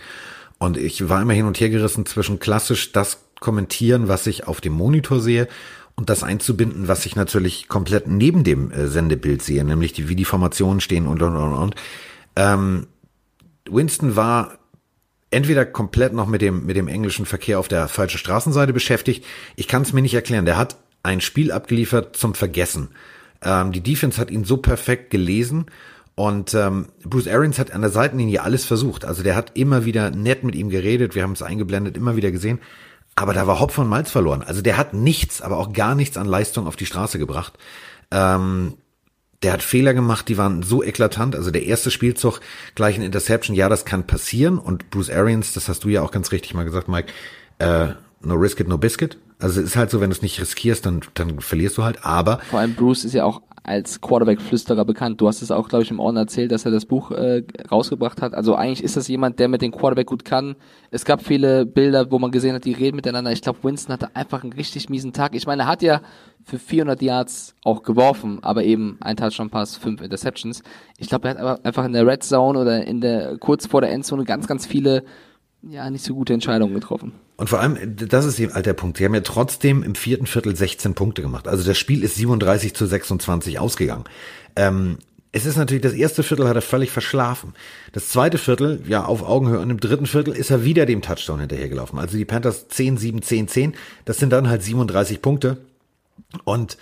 Und 0.58 0.76
ich 0.76 1.08
war 1.08 1.20
immer 1.20 1.32
hin 1.32 1.46
und 1.46 1.58
her 1.58 1.70
gerissen 1.70 2.06
zwischen 2.06 2.38
klassisch 2.38 2.92
das 2.92 3.24
kommentieren, 3.40 4.06
was 4.06 4.26
ich 4.28 4.46
auf 4.46 4.60
dem 4.60 4.74
Monitor 4.74 5.20
sehe, 5.20 5.48
und 5.96 6.10
das 6.10 6.22
einzubinden, 6.22 6.88
was 6.88 7.06
ich 7.06 7.16
natürlich 7.16 7.68
komplett 7.68 8.06
neben 8.08 8.44
dem 8.44 8.70
äh, 8.70 8.88
Sendebild 8.88 9.42
sehe, 9.42 9.64
nämlich 9.64 9.92
die, 9.92 10.08
wie 10.08 10.16
die 10.16 10.24
Formationen 10.24 10.80
stehen 10.80 11.06
und 11.06 11.22
und 11.22 11.36
und 11.36 11.52
und. 11.52 11.74
Ähm, 12.36 12.86
Winston 13.68 14.16
war 14.16 14.58
entweder 15.30 15.64
komplett 15.64 16.12
noch 16.12 16.26
mit 16.26 16.42
dem 16.42 16.66
mit 16.66 16.76
dem 16.76 16.88
englischen 16.88 17.26
Verkehr 17.26 17.58
auf 17.58 17.68
der 17.68 17.88
falschen 17.88 18.18
Straßenseite 18.18 18.72
beschäftigt. 18.72 19.24
Ich 19.56 19.68
kann 19.68 19.82
es 19.82 19.92
mir 19.92 20.02
nicht 20.02 20.14
erklären. 20.14 20.44
Der 20.44 20.56
hat 20.56 20.76
ein 21.02 21.20
Spiel 21.20 21.52
abgeliefert 21.52 22.16
zum 22.16 22.34
Vergessen. 22.34 22.88
Ähm, 23.42 23.72
die 23.72 23.82
Defense 23.82 24.20
hat 24.20 24.30
ihn 24.30 24.44
so 24.44 24.56
perfekt 24.56 25.10
gelesen 25.10 25.66
und 26.14 26.54
ähm, 26.54 26.86
Bruce 27.04 27.28
Arians 27.28 27.58
hat 27.58 27.72
an 27.72 27.80
der 27.80 27.90
Seitenlinie 27.90 28.42
alles 28.42 28.64
versucht. 28.64 29.04
Also 29.04 29.22
der 29.22 29.34
hat 29.34 29.52
immer 29.54 29.84
wieder 29.84 30.10
nett 30.10 30.44
mit 30.44 30.54
ihm 30.54 30.68
geredet. 30.68 31.14
Wir 31.14 31.22
haben 31.22 31.32
es 31.32 31.42
eingeblendet, 31.42 31.96
immer 31.96 32.16
wieder 32.16 32.30
gesehen. 32.30 32.60
Aber 33.14 33.34
da 33.34 33.46
war 33.46 33.60
Hopf 33.60 33.74
von 33.74 33.88
Malz 33.88 34.10
verloren. 34.10 34.42
Also 34.42 34.62
der 34.62 34.76
hat 34.76 34.94
nichts, 34.94 35.42
aber 35.42 35.58
auch 35.58 35.72
gar 35.72 35.94
nichts 35.94 36.16
an 36.16 36.26
Leistung 36.26 36.66
auf 36.66 36.76
die 36.76 36.86
Straße 36.86 37.18
gebracht. 37.18 37.54
Ähm, 38.10 38.74
der 39.42 39.52
hat 39.52 39.62
Fehler 39.62 39.92
gemacht, 39.92 40.28
die 40.28 40.38
waren 40.38 40.62
so 40.62 40.82
eklatant. 40.82 41.34
Also 41.34 41.50
der 41.50 41.64
erste 41.64 41.90
Spielzug 41.90 42.40
gleich 42.74 42.96
ein 42.96 43.02
Interception, 43.02 43.56
ja, 43.56 43.68
das 43.68 43.84
kann 43.84 44.06
passieren. 44.06 44.58
Und 44.58 44.90
Bruce 44.90 45.10
Arians, 45.10 45.52
das 45.52 45.68
hast 45.68 45.84
du 45.84 45.88
ja 45.88 46.02
auch 46.02 46.10
ganz 46.10 46.32
richtig 46.32 46.54
mal 46.54 46.64
gesagt, 46.64 46.88
Mike, 46.88 47.12
äh, 47.58 47.88
no 48.22 48.34
risk 48.34 48.60
it, 48.60 48.68
no 48.68 48.78
biscuit. 48.78 49.18
Also 49.42 49.60
es 49.60 49.68
ist 49.68 49.76
halt 49.76 49.90
so, 49.90 50.00
wenn 50.00 50.10
du 50.10 50.16
es 50.16 50.22
nicht 50.22 50.40
riskierst, 50.40 50.86
dann, 50.86 51.00
dann 51.14 51.40
verlierst 51.40 51.76
du 51.78 51.82
halt. 51.82 52.04
Aber 52.04 52.38
vor 52.38 52.60
allem 52.60 52.74
Bruce 52.74 53.04
ist 53.04 53.14
ja 53.14 53.24
auch 53.24 53.42
als 53.64 54.00
Quarterback-Flüsterer 54.00 54.84
bekannt. 54.84 55.20
Du 55.20 55.28
hast 55.28 55.40
es 55.40 55.50
auch, 55.50 55.68
glaube 55.68 55.84
ich, 55.84 55.90
im 55.90 56.00
Orden 56.00 56.16
erzählt, 56.16 56.50
dass 56.50 56.64
er 56.64 56.72
das 56.72 56.84
Buch 56.84 57.12
äh, 57.12 57.44
rausgebracht 57.70 58.20
hat. 58.20 58.34
Also 58.34 58.56
eigentlich 58.56 58.82
ist 58.82 58.96
das 58.96 59.06
jemand, 59.06 59.38
der 59.38 59.48
mit 59.48 59.62
dem 59.62 59.70
Quarterback 59.70 60.06
gut 60.06 60.24
kann. 60.24 60.56
Es 60.90 61.04
gab 61.04 61.22
viele 61.24 61.64
Bilder, 61.64 62.10
wo 62.10 62.18
man 62.18 62.32
gesehen 62.32 62.54
hat, 62.54 62.64
die 62.64 62.72
reden 62.72 62.96
miteinander. 62.96 63.30
Ich 63.30 63.42
glaube, 63.42 63.60
Winston 63.62 63.92
hatte 63.92 64.16
einfach 64.16 64.42
einen 64.42 64.52
richtig 64.52 64.88
miesen 64.88 65.12
Tag. 65.12 65.34
Ich 65.34 65.46
meine, 65.46 65.62
er 65.62 65.68
hat 65.68 65.82
ja 65.82 66.00
für 66.44 66.58
400 66.58 67.00
Yards 67.02 67.54
auch 67.64 67.84
geworfen, 67.84 68.40
aber 68.42 68.64
eben 68.64 68.96
ein 69.00 69.16
Touchdown-Pass, 69.16 69.76
fünf 69.76 70.02
Interceptions. 70.02 70.62
Ich 70.98 71.08
glaube, 71.08 71.28
er 71.28 71.38
hat 71.38 71.64
einfach 71.64 71.84
in 71.84 71.92
der 71.92 72.06
Red 72.06 72.24
Zone 72.24 72.58
oder 72.58 72.84
in 72.84 73.00
der 73.00 73.38
kurz 73.38 73.66
vor 73.66 73.80
der 73.80 73.92
Endzone 73.92 74.24
ganz, 74.24 74.48
ganz 74.48 74.66
viele 74.66 75.04
ja 75.62 75.88
nicht 75.90 76.04
so 76.04 76.14
gute 76.14 76.32
Entscheidungen 76.32 76.74
getroffen. 76.74 77.12
Und 77.36 77.48
vor 77.48 77.60
allem, 77.60 77.96
das 77.96 78.24
ist 78.24 78.38
eben 78.38 78.54
halt 78.54 78.66
der 78.66 78.74
Punkt. 78.74 78.98
Sie 78.98 79.04
haben 79.04 79.14
ja 79.14 79.20
trotzdem 79.20 79.82
im 79.82 79.94
vierten 79.94 80.26
Viertel 80.26 80.54
16 80.54 80.94
Punkte 80.94 81.22
gemacht. 81.22 81.48
Also 81.48 81.64
das 81.64 81.78
Spiel 81.78 82.04
ist 82.04 82.16
37 82.16 82.74
zu 82.74 82.86
26 82.86 83.58
ausgegangen. 83.58 84.04
Ähm, 84.54 84.98
es 85.32 85.46
ist 85.46 85.56
natürlich, 85.56 85.82
das 85.82 85.94
erste 85.94 86.22
Viertel 86.22 86.46
hat 86.46 86.56
er 86.56 86.62
völlig 86.62 86.90
verschlafen. 86.90 87.54
Das 87.92 88.08
zweite 88.10 88.36
Viertel, 88.36 88.82
ja, 88.86 89.04
auf 89.04 89.22
Augenhöhe. 89.22 89.60
Und 89.60 89.70
im 89.70 89.80
dritten 89.80 90.06
Viertel 90.06 90.34
ist 90.34 90.50
er 90.50 90.62
wieder 90.62 90.84
dem 90.84 91.00
Touchdown 91.00 91.40
hinterhergelaufen. 91.40 91.98
Also 91.98 92.18
die 92.18 92.26
Panthers 92.26 92.68
10, 92.68 92.98
7, 92.98 93.22
10, 93.22 93.48
10. 93.48 93.74
Das 94.04 94.18
sind 94.18 94.30
dann 94.30 94.50
halt 94.50 94.62
37 94.62 95.22
Punkte. 95.22 95.56
Und 96.44 96.76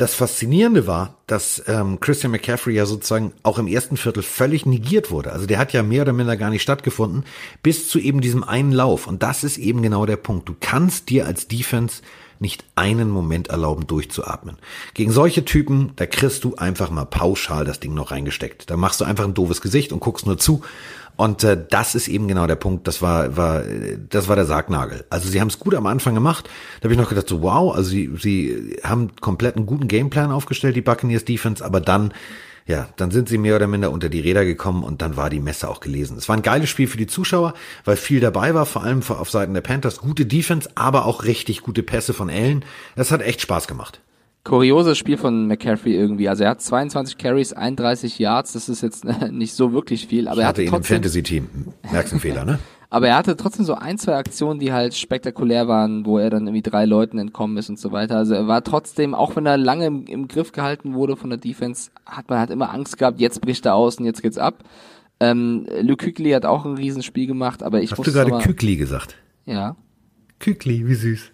das 0.00 0.14
Faszinierende 0.14 0.86
war, 0.86 1.16
dass 1.26 1.62
ähm, 1.66 2.00
Christian 2.00 2.32
McCaffrey 2.32 2.74
ja 2.74 2.86
sozusagen 2.86 3.32
auch 3.42 3.58
im 3.58 3.66
ersten 3.66 3.98
Viertel 3.98 4.22
völlig 4.22 4.64
negiert 4.64 5.10
wurde. 5.10 5.30
Also 5.30 5.44
der 5.44 5.58
hat 5.58 5.74
ja 5.74 5.82
mehr 5.82 6.02
oder 6.02 6.14
minder 6.14 6.38
gar 6.38 6.48
nicht 6.48 6.62
stattgefunden, 6.62 7.24
bis 7.62 7.88
zu 7.88 7.98
eben 7.98 8.22
diesem 8.22 8.42
einen 8.42 8.72
Lauf. 8.72 9.06
Und 9.06 9.22
das 9.22 9.44
ist 9.44 9.58
eben 9.58 9.82
genau 9.82 10.06
der 10.06 10.16
Punkt. 10.16 10.48
Du 10.48 10.54
kannst 10.58 11.10
dir 11.10 11.26
als 11.26 11.48
Defense 11.48 12.00
nicht 12.38 12.64
einen 12.74 13.10
Moment 13.10 13.48
erlauben, 13.48 13.86
durchzuatmen. 13.86 14.56
Gegen 14.94 15.12
solche 15.12 15.44
Typen, 15.44 15.92
da 15.96 16.06
kriegst 16.06 16.44
du 16.44 16.54
einfach 16.56 16.88
mal 16.90 17.04
pauschal 17.04 17.66
das 17.66 17.80
Ding 17.80 17.92
noch 17.92 18.10
reingesteckt. 18.10 18.70
Da 18.70 18.78
machst 18.78 19.02
du 19.02 19.04
einfach 19.04 19.24
ein 19.24 19.34
doofes 19.34 19.60
Gesicht 19.60 19.92
und 19.92 20.00
guckst 20.00 20.24
nur 20.24 20.38
zu 20.38 20.62
und 21.20 21.44
äh, 21.44 21.62
das 21.68 21.94
ist 21.94 22.08
eben 22.08 22.28
genau 22.28 22.46
der 22.46 22.56
Punkt. 22.56 22.88
Das 22.88 23.02
war, 23.02 23.36
war, 23.36 23.62
das 24.08 24.28
war 24.28 24.36
der 24.36 24.46
Sargnagel. 24.46 25.04
Also 25.10 25.28
sie 25.28 25.38
haben 25.38 25.48
es 25.48 25.58
gut 25.58 25.74
am 25.74 25.84
Anfang 25.84 26.14
gemacht. 26.14 26.48
Da 26.80 26.84
habe 26.84 26.94
ich 26.94 26.98
noch 26.98 27.10
gedacht, 27.10 27.28
so 27.28 27.42
wow, 27.42 27.76
also 27.76 27.90
sie, 27.90 28.10
sie 28.16 28.78
haben 28.82 29.14
komplett 29.16 29.56
einen 29.56 29.66
guten 29.66 29.86
Gameplan 29.86 30.30
aufgestellt, 30.30 30.76
die 30.76 30.80
Buccaneers 30.80 31.26
Defense, 31.26 31.62
aber 31.62 31.82
dann, 31.82 32.14
ja, 32.64 32.88
dann 32.96 33.10
sind 33.10 33.28
sie 33.28 33.36
mehr 33.36 33.56
oder 33.56 33.66
minder 33.66 33.90
unter 33.90 34.08
die 34.08 34.20
Räder 34.20 34.46
gekommen 34.46 34.82
und 34.82 35.02
dann 35.02 35.18
war 35.18 35.28
die 35.28 35.40
Messe 35.40 35.68
auch 35.68 35.80
gelesen. 35.80 36.16
Es 36.16 36.26
war 36.30 36.38
ein 36.38 36.42
geiles 36.42 36.70
Spiel 36.70 36.86
für 36.86 36.96
die 36.96 37.06
Zuschauer, 37.06 37.52
weil 37.84 37.96
viel 37.96 38.20
dabei 38.20 38.54
war, 38.54 38.64
vor 38.64 38.82
allem 38.82 39.02
auf 39.06 39.30
Seiten 39.30 39.52
der 39.52 39.60
Panthers. 39.60 40.00
Gute 40.00 40.24
Defense, 40.24 40.70
aber 40.74 41.04
auch 41.04 41.24
richtig 41.24 41.60
gute 41.60 41.82
Pässe 41.82 42.14
von 42.14 42.30
Allen. 42.30 42.64
Das 42.96 43.12
hat 43.12 43.20
echt 43.20 43.42
Spaß 43.42 43.68
gemacht. 43.68 44.00
Kurioses 44.44 44.96
Spiel 44.96 45.16
von 45.16 45.46
McCaffrey 45.46 45.94
irgendwie. 45.94 46.28
Also 46.28 46.44
er 46.44 46.50
hat 46.50 46.62
22 46.62 47.18
Carries, 47.18 47.52
31 47.52 48.18
Yards, 48.18 48.52
das 48.52 48.68
ist 48.68 48.82
jetzt 48.82 49.04
nicht 49.30 49.54
so 49.54 49.72
wirklich 49.72 50.06
viel, 50.06 50.28
aber 50.28 50.38
ich 50.38 50.42
er 50.42 50.48
hatte 50.48 50.62
hatte 50.62 50.62
ihn 50.62 50.68
im 50.68 50.72
trotzdem, 50.74 50.96
Fantasy-Team. 50.96 51.48
Merkst 51.92 52.12
du 52.12 52.14
einen 52.14 52.20
Fehler, 52.20 52.44
ne? 52.44 52.58
aber 52.90 53.08
er 53.08 53.16
hatte 53.16 53.36
trotzdem 53.36 53.64
so 53.64 53.74
ein, 53.74 53.98
zwei 53.98 54.16
Aktionen, 54.16 54.58
die 54.58 54.72
halt 54.72 54.94
spektakulär 54.94 55.68
waren, 55.68 56.04
wo 56.04 56.18
er 56.18 56.28
dann 56.28 56.46
irgendwie 56.46 56.62
drei 56.62 56.86
Leuten 56.86 57.18
entkommen 57.18 57.56
ist 57.56 57.68
und 57.68 57.78
so 57.78 57.92
weiter. 57.92 58.16
Also 58.16 58.34
er 58.34 58.48
war 58.48 58.64
trotzdem, 58.64 59.14
auch 59.14 59.36
wenn 59.36 59.46
er 59.46 59.56
lange 59.56 59.86
im, 59.86 60.06
im 60.06 60.26
Griff 60.26 60.52
gehalten 60.52 60.94
wurde 60.94 61.16
von 61.16 61.30
der 61.30 61.38
Defense, 61.38 61.90
hat 62.04 62.28
man 62.28 62.40
halt 62.40 62.50
immer 62.50 62.74
Angst 62.74 62.98
gehabt, 62.98 63.20
jetzt 63.20 63.40
bricht 63.40 63.64
er 63.64 63.74
aus 63.76 63.96
und 63.96 64.06
jetzt 64.06 64.22
geht's 64.22 64.38
ab. 64.38 64.64
Ähm, 65.20 65.66
Luke 65.82 66.06
Kuechly 66.06 66.30
hat 66.30 66.46
auch 66.46 66.64
ein 66.64 66.74
Riesenspiel 66.74 67.26
gemacht, 67.26 67.62
aber 67.62 67.80
ich 67.80 67.92
Hast 67.92 67.98
muss 67.98 68.06
du 68.06 68.12
gerade 68.12 68.38
Kükli 68.38 68.76
gesagt? 68.76 69.16
Ja. 69.44 69.76
Kükli, 70.38 70.86
wie 70.88 70.94
süß. 70.94 71.30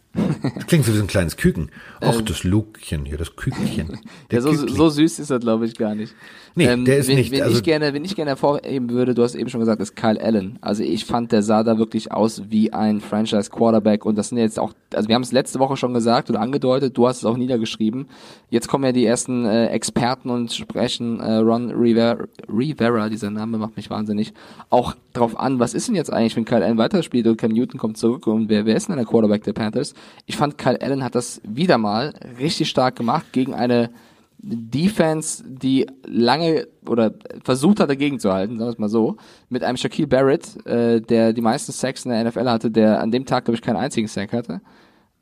Das 0.55 0.67
klingt 0.67 0.85
so 0.85 0.93
wie 0.93 0.97
so 0.97 1.03
ein 1.05 1.09
kleines 1.09 1.37
Küken. 1.37 1.71
Ach, 2.01 2.21
das 2.23 2.45
Lukchen 2.45 3.05
hier, 3.05 3.19
das 3.19 3.37
Kükenchen. 3.37 3.99
Der 4.31 4.41
Ja, 4.41 4.41
so, 4.41 4.53
so 4.53 4.89
süß 4.89 5.19
ist 5.19 5.31
er, 5.31 5.39
glaube 5.39 5.67
ich, 5.67 5.77
gar 5.77 5.95
nicht. 5.95 6.13
Ähm, 6.59 6.81
Nee, 6.81 6.85
der 6.87 6.99
ist 6.99 7.09
wen, 7.09 7.17
nicht, 7.17 7.31
Wen, 7.33 7.43
also- 7.43 7.55
ich 7.57 7.63
gerne, 7.63 7.93
wen 7.93 8.03
ich 8.05 8.17
gerne 8.17 8.31
hervorheben 8.31 8.89
würde, 8.89 9.15
du 9.15 9.23
hast 9.23 9.35
eben 9.35 9.51
schon 9.51 9.61
gesagt, 9.61 9.81
ist 9.83 9.95
Kyle 9.95 10.19
Allen. 10.19 10.59
Also 10.63 10.83
ich 10.83 11.05
fand, 11.05 11.31
der 11.33 11.43
sah 11.43 11.63
da 11.63 11.77
wirklich 11.77 12.13
aus 12.13 12.45
wie 12.49 12.73
ein 12.73 13.03
Franchise-Quarterback 13.03 14.07
und 14.07 14.17
das 14.17 14.31
sind 14.31 14.39
jetzt 14.39 14.59
auch, 14.59 14.73
also 14.95 15.07
wir 15.09 15.15
haben 15.17 15.23
es 15.23 15.33
letzte 15.33 15.59
Woche 15.59 15.77
schon 15.77 15.93
gesagt 15.93 16.31
oder 16.31 16.41
angedeutet, 16.41 16.97
du 16.97 17.07
hast 17.07 17.19
es 17.19 17.25
auch 17.27 17.37
niedergeschrieben. 17.37 18.07
Jetzt 18.49 18.69
kommen 18.69 18.85
ja 18.85 18.93
die 18.93 19.05
ersten 19.05 19.45
äh, 19.45 19.67
Experten 19.67 20.31
und 20.31 20.51
sprechen 20.51 21.21
äh, 21.21 21.35
Ron 21.35 21.73
Rivera, 21.73 22.25
Rivera, 22.49 23.11
dieser 23.11 23.31
Name 23.31 23.59
macht 23.59 23.77
mich 23.77 23.91
wahnsinnig, 23.91 24.33
auch 24.71 24.95
drauf 25.13 25.39
an, 25.39 25.59
was 25.59 25.75
ist 25.75 25.89
denn 25.89 25.95
jetzt 25.95 26.11
eigentlich, 26.13 26.37
wenn 26.37 26.47
Kyle 26.47 26.65
Allen 26.65 26.79
weiterspielt 26.79 27.27
und 27.27 27.37
Cam 27.37 27.53
Newton 27.53 27.79
kommt 27.79 27.99
zurück 27.99 28.27
und 28.27 28.49
wer, 28.49 28.65
wer 28.65 28.77
ist 28.77 28.89
denn 28.89 28.97
der 28.97 29.05
Quarterback 29.05 29.45
der 29.45 29.53
Panthers? 29.53 29.93
Ich 30.27 30.37
fand, 30.37 30.59
Kyle 30.59 30.81
Allen 30.81 31.05
hat 31.05 31.15
das 31.15 31.41
wieder 31.45 31.79
mal 31.79 32.15
richtig 32.39 32.69
stark 32.69 32.97
gemacht 32.97 33.27
gegen 33.33 33.55
eine 33.55 33.91
Defense, 34.39 35.43
die 35.47 35.87
lange 36.07 36.69
oder 36.87 37.13
versucht 37.43 37.81
hat 37.81 37.91
dagegen 37.91 38.21
zu 38.21 38.33
halten, 38.33 38.59
sagen 38.59 38.69
wir 38.69 38.73
es 38.73 38.79
mal 38.79 38.89
so, 38.89 39.17
mit 39.49 39.65
einem 39.65 39.77
Shaquille 39.77 40.07
Barrett, 40.07 40.65
äh, 40.67 41.01
der 41.01 41.33
die 41.33 41.41
meisten 41.41 41.73
Sacks 41.73 42.05
in 42.05 42.13
der 42.13 42.25
NFL 42.25 42.49
hatte, 42.49 42.71
der 42.71 43.01
an 43.01 43.11
dem 43.11 43.25
Tag, 43.25 43.47
glaube 43.47 43.57
ich, 43.57 43.63
keinen 43.63 43.77
einzigen 43.77 44.09
Sack 44.09 44.33
hatte. 44.33 44.61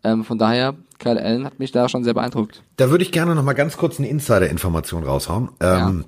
Ähm, 0.03 0.25
von 0.25 0.37
daher, 0.37 0.75
Kyle 0.99 1.21
Allen 1.23 1.45
hat 1.45 1.59
mich 1.59 1.73
da 1.73 1.89
schon 1.89 2.05
sehr 2.05 2.13
beeindruckt. 2.13 2.63
Da 2.77 2.91
würde 2.91 3.05
ich 3.05 3.13
gerne 3.13 3.35
noch 3.35 3.43
mal 3.43 3.55
ganz 3.55 3.79
kurz 3.79 3.99
eine 3.99 4.09
Insider-Information 4.09 5.05
raushauen. 5.05 5.49
Ähm, 5.61 6.05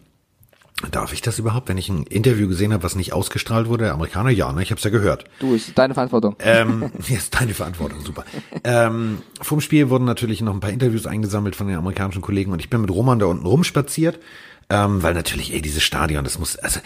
Darf 0.91 1.15
ich 1.15 1.23
das 1.23 1.39
überhaupt, 1.39 1.69
wenn 1.71 1.79
ich 1.79 1.89
ein 1.89 2.03
Interview 2.03 2.49
gesehen 2.49 2.75
habe, 2.75 2.83
was 2.83 2.97
nicht 2.97 3.15
ausgestrahlt 3.15 3.67
wurde, 3.67 3.85
der 3.85 3.95
Amerikaner? 3.95 4.29
Ja, 4.29 4.53
ne, 4.53 4.63
ich 4.63 4.71
habe 4.71 4.79
es 4.79 4.85
ja 4.85 4.91
gehört. 4.91 5.25
Du, 5.39 5.55
ist 5.55 5.77
deine 5.77 5.95
Verantwortung. 5.95 6.37
Ähm, 6.41 6.91
ist 7.09 7.35
deine 7.41 7.55
Verantwortung, 7.55 8.05
super. 8.05 8.25
ähm, 8.63 9.23
vom 9.41 9.63
Spiel 9.63 9.89
wurden 9.89 10.05
natürlich 10.05 10.43
noch 10.43 10.53
ein 10.53 10.61
paar 10.61 10.71
Interviews 10.71 11.07
eingesammelt 11.07 11.57
von 11.57 11.67
den 11.67 11.77
amerikanischen 11.77 12.21
Kollegen 12.21 12.53
und 12.53 12.61
ich 12.61 12.69
bin 12.69 12.83
mit 12.83 12.91
Roman 12.91 13.19
da 13.19 13.27
unten 13.27 13.47
rumspaziert, 13.47 14.21
ähm, 14.69 15.03
weil 15.03 15.15
natürlich, 15.15 15.55
ey, 15.55 15.63
dieses 15.63 15.83
Stadion, 15.83 16.25
das 16.25 16.39
muss, 16.39 16.57
also, 16.57 16.81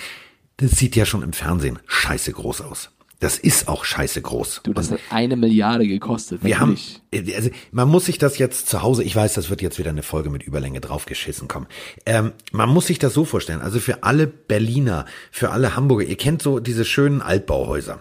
das 0.58 0.70
sieht 0.72 0.94
ja 0.94 1.04
schon 1.04 1.22
im 1.22 1.32
Fernsehen 1.32 1.80
scheiße 1.86 2.32
groß 2.32 2.60
aus. 2.60 2.90
Das 3.20 3.38
ist 3.38 3.68
auch 3.68 3.84
scheiße 3.84 4.22
groß. 4.22 4.62
Du, 4.64 4.72
das 4.72 4.90
hat 4.90 4.98
eine 5.10 5.36
Milliarde 5.36 5.86
gekostet. 5.86 6.42
Wir 6.42 6.58
haben, 6.58 6.78
natürlich. 7.12 7.36
also 7.36 7.50
man 7.70 7.86
muss 7.86 8.06
sich 8.06 8.16
das 8.16 8.38
jetzt 8.38 8.68
zu 8.68 8.82
Hause, 8.82 9.04
ich 9.04 9.14
weiß, 9.14 9.34
das 9.34 9.50
wird 9.50 9.60
jetzt 9.60 9.78
wieder 9.78 9.90
eine 9.90 10.02
Folge 10.02 10.30
mit 10.30 10.42
Überlänge 10.42 10.80
draufgeschissen 10.80 11.46
kommen. 11.46 11.66
Ähm, 12.06 12.32
man 12.50 12.70
muss 12.70 12.86
sich 12.86 12.98
das 12.98 13.12
so 13.12 13.26
vorstellen, 13.26 13.60
also 13.60 13.78
für 13.78 14.04
alle 14.04 14.26
Berliner, 14.26 15.04
für 15.30 15.50
alle 15.50 15.76
Hamburger, 15.76 16.04
ihr 16.04 16.16
kennt 16.16 16.40
so 16.40 16.60
diese 16.60 16.86
schönen 16.86 17.20
Altbauhäuser. 17.20 18.00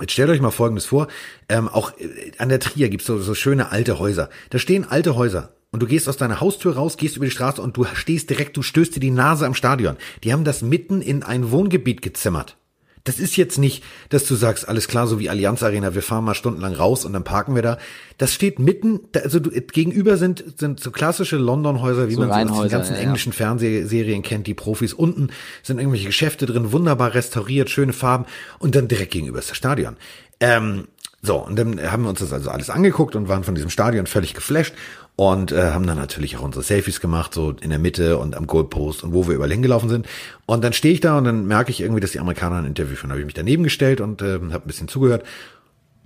Jetzt 0.00 0.12
stellt 0.12 0.30
euch 0.30 0.40
mal 0.40 0.52
Folgendes 0.52 0.86
vor, 0.86 1.08
ähm, 1.48 1.68
auch 1.68 1.98
äh, 1.98 2.30
an 2.38 2.50
der 2.50 2.60
Trier 2.60 2.88
gibt's 2.88 3.06
so, 3.06 3.18
so 3.18 3.34
schöne 3.34 3.72
alte 3.72 3.98
Häuser. 3.98 4.30
Da 4.50 4.60
stehen 4.60 4.84
alte 4.88 5.16
Häuser 5.16 5.54
und 5.72 5.82
du 5.82 5.86
gehst 5.86 6.08
aus 6.08 6.16
deiner 6.16 6.40
Haustür 6.40 6.76
raus, 6.76 6.96
gehst 6.96 7.16
über 7.16 7.24
die 7.24 7.32
Straße 7.32 7.60
und 7.60 7.76
du 7.76 7.84
stehst 7.94 8.30
direkt, 8.30 8.56
du 8.56 8.62
stößt 8.62 8.94
dir 8.94 9.00
die 9.00 9.10
Nase 9.10 9.44
am 9.44 9.54
Stadion. 9.54 9.96
Die 10.22 10.32
haben 10.32 10.44
das 10.44 10.62
mitten 10.62 11.02
in 11.02 11.24
ein 11.24 11.50
Wohngebiet 11.50 12.00
gezimmert. 12.00 12.56
Das 13.04 13.18
ist 13.18 13.36
jetzt 13.36 13.58
nicht, 13.58 13.82
dass 14.10 14.26
du 14.26 14.34
sagst, 14.34 14.68
alles 14.68 14.88
klar, 14.88 15.06
so 15.06 15.18
wie 15.18 15.30
Allianz 15.30 15.62
Arena, 15.62 15.94
wir 15.94 16.02
fahren 16.02 16.24
mal 16.24 16.34
stundenlang 16.34 16.74
raus 16.74 17.04
und 17.04 17.12
dann 17.12 17.24
parken 17.24 17.54
wir 17.54 17.62
da. 17.62 17.78
Das 18.18 18.34
steht 18.34 18.58
mitten, 18.58 19.00
also 19.14 19.40
du, 19.40 19.50
gegenüber 19.50 20.16
sind, 20.16 20.44
sind 20.58 20.80
so 20.80 20.90
klassische 20.90 21.36
London-Häuser, 21.36 22.08
wie 22.08 22.14
So 22.14 22.20
man 22.20 22.48
sie 22.48 22.52
aus 22.52 22.60
den 22.62 22.70
ganzen 22.70 22.92
ja, 22.92 22.98
ja. 22.98 23.04
englischen 23.04 23.32
Fernsehserien 23.32 24.22
kennt, 24.22 24.46
die 24.46 24.54
Profis. 24.54 24.92
Unten 24.92 25.30
sind 25.62 25.78
irgendwelche 25.78 26.06
Geschäfte 26.06 26.46
drin, 26.46 26.72
wunderbar 26.72 27.14
restauriert, 27.14 27.70
schöne 27.70 27.92
Farben 27.92 28.26
und 28.58 28.74
dann 28.74 28.88
direkt 28.88 29.12
gegenüber 29.12 29.38
ist 29.38 29.50
das 29.50 29.56
Stadion. 29.56 29.96
Ähm, 30.40 30.88
so, 31.22 31.36
und 31.36 31.56
dann 31.58 31.80
haben 31.90 32.04
wir 32.04 32.08
uns 32.08 32.20
das 32.20 32.32
also 32.32 32.50
alles 32.50 32.70
angeguckt 32.70 33.14
und 33.14 33.28
waren 33.28 33.44
von 33.44 33.54
diesem 33.54 33.70
Stadion 33.70 34.06
völlig 34.06 34.34
geflasht 34.34 34.74
und 35.20 35.52
äh, 35.52 35.72
haben 35.72 35.86
dann 35.86 35.98
natürlich 35.98 36.38
auch 36.38 36.40
unsere 36.40 36.64
Selfies 36.64 36.98
gemacht, 36.98 37.34
so 37.34 37.50
in 37.60 37.68
der 37.68 37.78
Mitte 37.78 38.16
und 38.16 38.34
am 38.34 38.46
Goalpost 38.46 39.04
und 39.04 39.12
wo 39.12 39.28
wir 39.28 39.34
überall 39.34 39.50
hingelaufen 39.50 39.90
sind. 39.90 40.08
Und 40.46 40.64
dann 40.64 40.72
stehe 40.72 40.94
ich 40.94 41.00
da 41.00 41.18
und 41.18 41.24
dann 41.24 41.46
merke 41.46 41.70
ich 41.70 41.82
irgendwie, 41.82 42.00
dass 42.00 42.12
die 42.12 42.20
Amerikaner 42.20 42.56
ein 42.56 42.64
Interview 42.64 42.96
führen. 42.96 43.10
Da 43.10 43.12
habe 43.12 43.20
ich 43.20 43.26
mich 43.26 43.34
daneben 43.34 43.62
gestellt 43.62 44.00
und 44.00 44.22
äh, 44.22 44.32
habe 44.32 44.54
ein 44.54 44.66
bisschen 44.66 44.88
zugehört. 44.88 45.26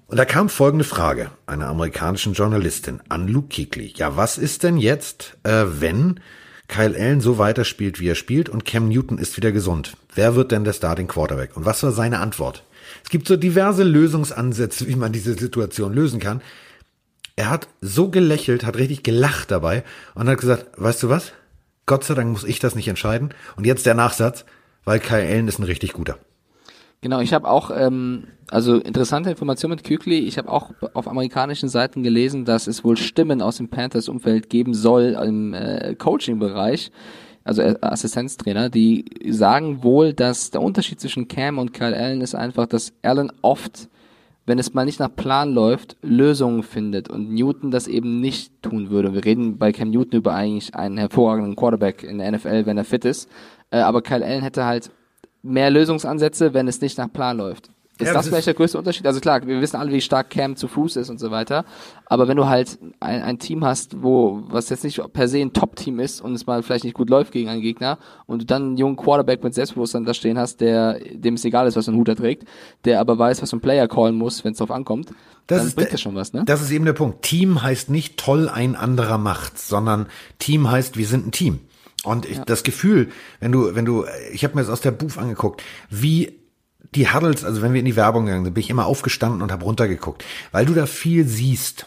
Und 0.08 0.16
da 0.16 0.24
kam 0.24 0.48
folgende 0.48 0.84
Frage 0.84 1.30
einer 1.46 1.68
amerikanischen 1.68 2.32
Journalistin 2.32 3.02
an 3.08 3.28
Luke 3.28 3.54
Kuechly. 3.54 3.92
Ja, 3.94 4.16
was 4.16 4.36
ist 4.36 4.64
denn 4.64 4.78
jetzt, 4.78 5.36
äh, 5.44 5.62
wenn 5.78 6.18
Kyle 6.66 6.98
Allen 6.98 7.20
so 7.20 7.38
weiterspielt, 7.38 8.00
wie 8.00 8.08
er 8.08 8.16
spielt 8.16 8.48
und 8.48 8.64
Cam 8.64 8.88
Newton 8.88 9.18
ist 9.18 9.36
wieder 9.36 9.52
gesund? 9.52 9.96
Wer 10.16 10.34
wird 10.34 10.50
denn 10.50 10.64
der 10.64 10.72
Starting 10.72 11.06
Quarterback? 11.06 11.56
Und 11.56 11.64
was 11.64 11.84
war 11.84 11.92
seine 11.92 12.18
Antwort? 12.18 12.64
Es 13.04 13.10
gibt 13.10 13.28
so 13.28 13.36
diverse 13.36 13.84
Lösungsansätze, 13.84 14.88
wie 14.88 14.96
man 14.96 15.12
diese 15.12 15.34
Situation 15.34 15.94
lösen 15.94 16.18
kann. 16.18 16.42
Er 17.36 17.50
hat 17.50 17.68
so 17.80 18.08
gelächelt, 18.08 18.64
hat 18.64 18.76
richtig 18.76 19.02
gelacht 19.02 19.50
dabei 19.50 19.82
und 20.14 20.28
hat 20.28 20.38
gesagt, 20.38 20.66
weißt 20.76 21.02
du 21.02 21.08
was? 21.08 21.32
Gott 21.86 22.04
sei 22.04 22.14
Dank 22.14 22.30
muss 22.30 22.44
ich 22.44 22.60
das 22.60 22.74
nicht 22.74 22.88
entscheiden. 22.88 23.34
Und 23.56 23.66
jetzt 23.66 23.86
der 23.86 23.94
Nachsatz, 23.94 24.44
weil 24.84 25.00
Kyle 25.00 25.26
Allen 25.26 25.48
ist 25.48 25.58
ein 25.58 25.64
richtig 25.64 25.92
guter. 25.92 26.18
Genau, 27.04 27.20
ich 27.20 27.34
habe 27.34 27.50
auch, 27.50 27.70
ähm, 27.70 28.28
also 28.48 28.76
interessante 28.76 29.28
Information 29.28 29.70
mit 29.70 29.84
Kügli. 29.84 30.20
Ich 30.20 30.38
habe 30.38 30.48
auch 30.48 30.70
auf 30.94 31.06
amerikanischen 31.06 31.68
Seiten 31.68 32.02
gelesen, 32.02 32.46
dass 32.46 32.66
es 32.66 32.82
wohl 32.82 32.96
Stimmen 32.96 33.42
aus 33.42 33.58
dem 33.58 33.68
Panthers-Umfeld 33.68 34.48
geben 34.48 34.72
soll 34.72 35.18
im 35.22 35.52
äh, 35.52 35.94
Coaching-Bereich, 35.96 36.92
also 37.44 37.60
äh, 37.60 37.76
Assistenztrainer, 37.82 38.70
die 38.70 39.04
sagen 39.28 39.82
wohl, 39.82 40.14
dass 40.14 40.50
der 40.50 40.62
Unterschied 40.62 40.98
zwischen 40.98 41.28
Cam 41.28 41.58
und 41.58 41.74
Kyle 41.74 41.94
Allen 41.94 42.22
ist 42.22 42.34
einfach, 42.34 42.66
dass 42.66 42.94
Allen 43.02 43.30
oft, 43.42 43.90
wenn 44.46 44.58
es 44.58 44.74
mal 44.74 44.84
nicht 44.84 45.00
nach 45.00 45.14
Plan 45.14 45.52
läuft, 45.52 45.96
Lösungen 46.02 46.62
findet 46.62 47.08
und 47.08 47.32
Newton 47.32 47.70
das 47.70 47.86
eben 47.86 48.20
nicht 48.20 48.62
tun 48.62 48.90
würde. 48.90 49.14
Wir 49.14 49.24
reden 49.24 49.58
bei 49.58 49.72
Cam 49.72 49.90
Newton 49.90 50.18
über 50.18 50.34
eigentlich 50.34 50.74
einen 50.74 50.98
hervorragenden 50.98 51.56
Quarterback 51.56 52.02
in 52.02 52.18
der 52.18 52.30
NFL, 52.32 52.66
wenn 52.66 52.76
er 52.76 52.84
fit 52.84 53.04
ist, 53.04 53.30
äh, 53.70 53.78
aber 53.78 54.02
Kyle 54.02 54.24
Allen 54.24 54.42
hätte 54.42 54.64
halt 54.64 54.90
mehr 55.42 55.70
Lösungsansätze, 55.70 56.54
wenn 56.54 56.68
es 56.68 56.80
nicht 56.80 56.98
nach 56.98 57.12
Plan 57.12 57.36
läuft. 57.36 57.70
Ist 57.98 58.08
Ja, 58.08 58.14
das 58.14 58.24
das 58.24 58.28
vielleicht 58.28 58.46
der 58.48 58.54
größte 58.54 58.76
Unterschied? 58.76 59.06
Also 59.06 59.20
klar, 59.20 59.46
wir 59.46 59.60
wissen 59.60 59.76
alle, 59.76 59.92
wie 59.92 60.00
stark 60.00 60.30
Cam 60.30 60.56
zu 60.56 60.66
Fuß 60.66 60.96
ist 60.96 61.10
und 61.10 61.20
so 61.20 61.30
weiter. 61.30 61.64
Aber 62.06 62.26
wenn 62.26 62.36
du 62.36 62.46
halt 62.46 62.78
ein, 62.98 63.22
ein 63.22 63.38
Team 63.38 63.64
hast, 63.64 64.02
wo, 64.02 64.42
was 64.48 64.68
jetzt 64.68 64.82
nicht 64.82 65.00
per 65.12 65.28
se 65.28 65.38
ein 65.38 65.52
Top-Team 65.52 66.00
ist 66.00 66.20
und 66.20 66.34
es 66.34 66.44
mal 66.46 66.64
vielleicht 66.64 66.82
nicht 66.82 66.94
gut 66.94 67.08
läuft 67.08 67.30
gegen 67.30 67.48
einen 67.48 67.62
Gegner 67.62 67.98
und 68.26 68.42
du 68.42 68.46
dann 68.46 68.62
einen 68.62 68.76
jungen 68.76 68.96
Quarterback 68.96 69.44
mit 69.44 69.54
Selbstbewusstsein 69.54 70.04
da 70.04 70.12
stehen 70.12 70.38
hast, 70.38 70.60
der, 70.60 70.98
dem 71.12 71.34
es 71.34 71.44
egal 71.44 71.68
ist, 71.68 71.76
was 71.76 71.88
ein 71.88 71.94
Hut 71.94 72.08
er 72.08 72.16
trägt, 72.16 72.48
der 72.84 72.98
aber 72.98 73.16
weiß, 73.16 73.42
was 73.42 73.52
ein 73.52 73.60
Player 73.60 73.86
callen 73.86 74.16
muss, 74.16 74.44
wenn 74.44 74.52
es 74.52 74.58
drauf 74.58 74.72
ankommt, 74.72 75.10
dann 75.46 75.70
bringt 75.72 75.92
das 75.92 76.00
schon 76.00 76.16
was, 76.16 76.32
ne? 76.32 76.42
Das 76.46 76.62
ist 76.62 76.70
eben 76.72 76.86
der 76.86 76.94
Punkt. 76.94 77.22
Team 77.22 77.62
heißt 77.62 77.90
nicht 77.90 78.16
toll 78.16 78.48
ein 78.48 78.74
anderer 78.74 79.18
macht, 79.18 79.58
sondern 79.58 80.06
Team 80.40 80.68
heißt, 80.68 80.96
wir 80.96 81.06
sind 81.06 81.28
ein 81.28 81.32
Team. 81.32 81.60
Und 82.02 82.26
ich, 82.26 82.38
das 82.40 82.64
Gefühl, 82.64 83.10
wenn 83.40 83.52
du, 83.52 83.74
wenn 83.74 83.84
du, 83.84 84.04
ich 84.32 84.44
habe 84.44 84.54
mir 84.54 84.62
das 84.62 84.70
aus 84.70 84.80
der 84.80 84.90
Booth 84.90 85.16
angeguckt, 85.16 85.62
wie 85.88 86.43
die 86.94 87.12
Huddles, 87.12 87.44
also 87.44 87.62
wenn 87.62 87.72
wir 87.72 87.80
in 87.80 87.86
die 87.86 87.96
Werbung 87.96 88.26
gegangen 88.26 88.44
sind, 88.44 88.54
bin 88.54 88.62
ich 88.62 88.70
immer 88.70 88.86
aufgestanden 88.86 89.42
und 89.42 89.52
habe 89.52 89.64
runtergeguckt, 89.64 90.24
weil 90.52 90.66
du 90.66 90.74
da 90.74 90.86
viel 90.86 91.26
siehst 91.26 91.86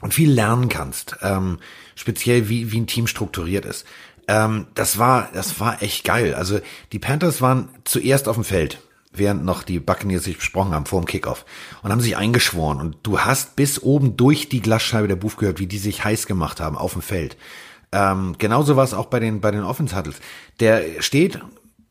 und 0.00 0.14
viel 0.14 0.30
lernen 0.30 0.68
kannst, 0.68 1.16
ähm, 1.22 1.58
speziell 1.94 2.48
wie, 2.48 2.70
wie 2.70 2.80
ein 2.80 2.86
Team 2.86 3.06
strukturiert 3.06 3.64
ist. 3.64 3.84
Ähm, 4.28 4.66
das 4.74 4.98
war, 4.98 5.30
das 5.32 5.58
war 5.58 5.82
echt 5.82 6.04
geil. 6.04 6.34
Also 6.34 6.60
die 6.92 6.98
Panthers 6.98 7.40
waren 7.40 7.68
zuerst 7.84 8.28
auf 8.28 8.36
dem 8.36 8.44
Feld, 8.44 8.80
während 9.12 9.44
noch 9.44 9.62
die 9.62 9.80
Buccaneers 9.80 10.24
sich 10.24 10.38
besprochen 10.38 10.72
haben 10.72 10.86
vor 10.86 11.00
dem 11.00 11.06
Kickoff 11.06 11.44
und 11.82 11.90
haben 11.90 12.00
sich 12.00 12.16
eingeschworen 12.16 12.80
und 12.80 12.96
du 13.02 13.20
hast 13.20 13.56
bis 13.56 13.82
oben 13.82 14.16
durch 14.16 14.48
die 14.48 14.60
Glasscheibe 14.60 15.08
der 15.08 15.16
Booth 15.16 15.38
gehört, 15.38 15.58
wie 15.58 15.66
die 15.66 15.78
sich 15.78 16.04
heiß 16.04 16.26
gemacht 16.26 16.60
haben 16.60 16.76
auf 16.76 16.92
dem 16.92 17.02
Feld. 17.02 17.36
Ähm, 17.90 18.36
genauso 18.38 18.76
war 18.76 18.84
es 18.84 18.94
auch 18.94 19.06
bei 19.06 19.18
den 19.18 19.40
bei 19.40 19.50
den 19.50 19.64
Offense 19.64 19.96
Huddles. 19.96 20.20
Der 20.60 21.00
steht 21.00 21.40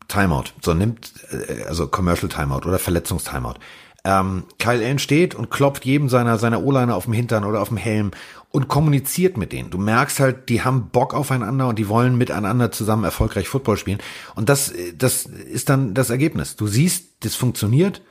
Timeout, 0.08 0.44
so 0.62 0.74
nimmt 0.74 1.12
äh, 1.30 1.64
also 1.64 1.86
Commercial 1.86 2.28
Timeout 2.28 2.66
oder 2.66 2.78
Verletzungstimeout. 2.78 3.54
Ähm, 4.04 4.44
Kyle 4.58 4.84
Allen 4.84 4.98
steht 4.98 5.34
und 5.34 5.50
klopft 5.50 5.84
jedem 5.84 6.08
seiner 6.08 6.38
seiner 6.38 6.62
O-Liner 6.62 6.96
auf 6.96 7.04
dem 7.04 7.12
Hintern 7.12 7.44
oder 7.44 7.60
auf 7.60 7.68
dem 7.68 7.76
Helm 7.76 8.12
und 8.50 8.68
kommuniziert 8.68 9.36
mit 9.36 9.52
denen. 9.52 9.70
Du 9.70 9.78
merkst 9.78 10.20
halt, 10.20 10.48
die 10.48 10.62
haben 10.62 10.88
Bock 10.90 11.12
aufeinander 11.12 11.68
und 11.68 11.78
die 11.78 11.88
wollen 11.88 12.16
miteinander 12.16 12.70
zusammen 12.70 13.04
erfolgreich 13.04 13.48
Football 13.48 13.76
spielen. 13.76 13.98
Und 14.34 14.48
das 14.48 14.70
äh, 14.70 14.94
das 14.96 15.26
ist 15.26 15.68
dann 15.68 15.94
das 15.94 16.10
Ergebnis. 16.10 16.56
Du 16.56 16.66
siehst, 16.66 17.24
das 17.24 17.34
funktioniert 17.34 18.02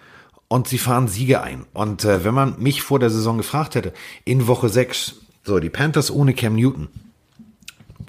und 0.47 0.67
sie 0.67 0.77
fahren 0.77 1.07
Siege 1.07 1.41
ein. 1.41 1.65
Und 1.73 2.05
äh, 2.05 2.23
wenn 2.23 2.33
man 2.33 2.59
mich 2.59 2.81
vor 2.81 2.99
der 2.99 3.09
Saison 3.09 3.37
gefragt 3.37 3.75
hätte, 3.75 3.93
in 4.23 4.47
Woche 4.47 4.69
6, 4.69 5.15
so 5.43 5.59
die 5.59 5.69
Panthers 5.69 6.11
ohne 6.11 6.33
Cam 6.33 6.55
Newton, 6.55 6.89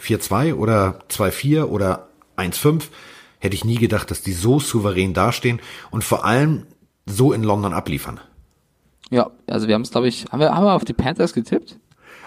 4-2 0.00 0.54
oder 0.54 1.00
2-4 1.11 1.64
oder 1.64 2.09
1-5. 2.37 2.85
Hätte 3.38 3.54
ich 3.54 3.64
nie 3.64 3.76
gedacht, 3.76 4.11
dass 4.11 4.23
die 4.23 4.33
so 4.33 4.61
souverän 4.61 5.14
dastehen 5.14 5.61
und 5.90 6.04
vor 6.04 6.25
allem 6.25 6.66
so 7.07 7.33
in 7.33 7.42
London 7.42 7.73
abliefern. 7.73 8.21
Ja, 9.11 9.30
also 9.47 9.68
wir 9.68 9.75
haben 9.75 9.83
es, 9.83 9.90
glaube 9.90 10.09
ich, 10.09 10.26
haben 10.30 10.40
wir, 10.40 10.54
haben 10.54 10.64
wir 10.64 10.75
auf 10.75 10.85
die 10.85 10.92
Panthers 10.92 11.33
getippt? 11.33 11.78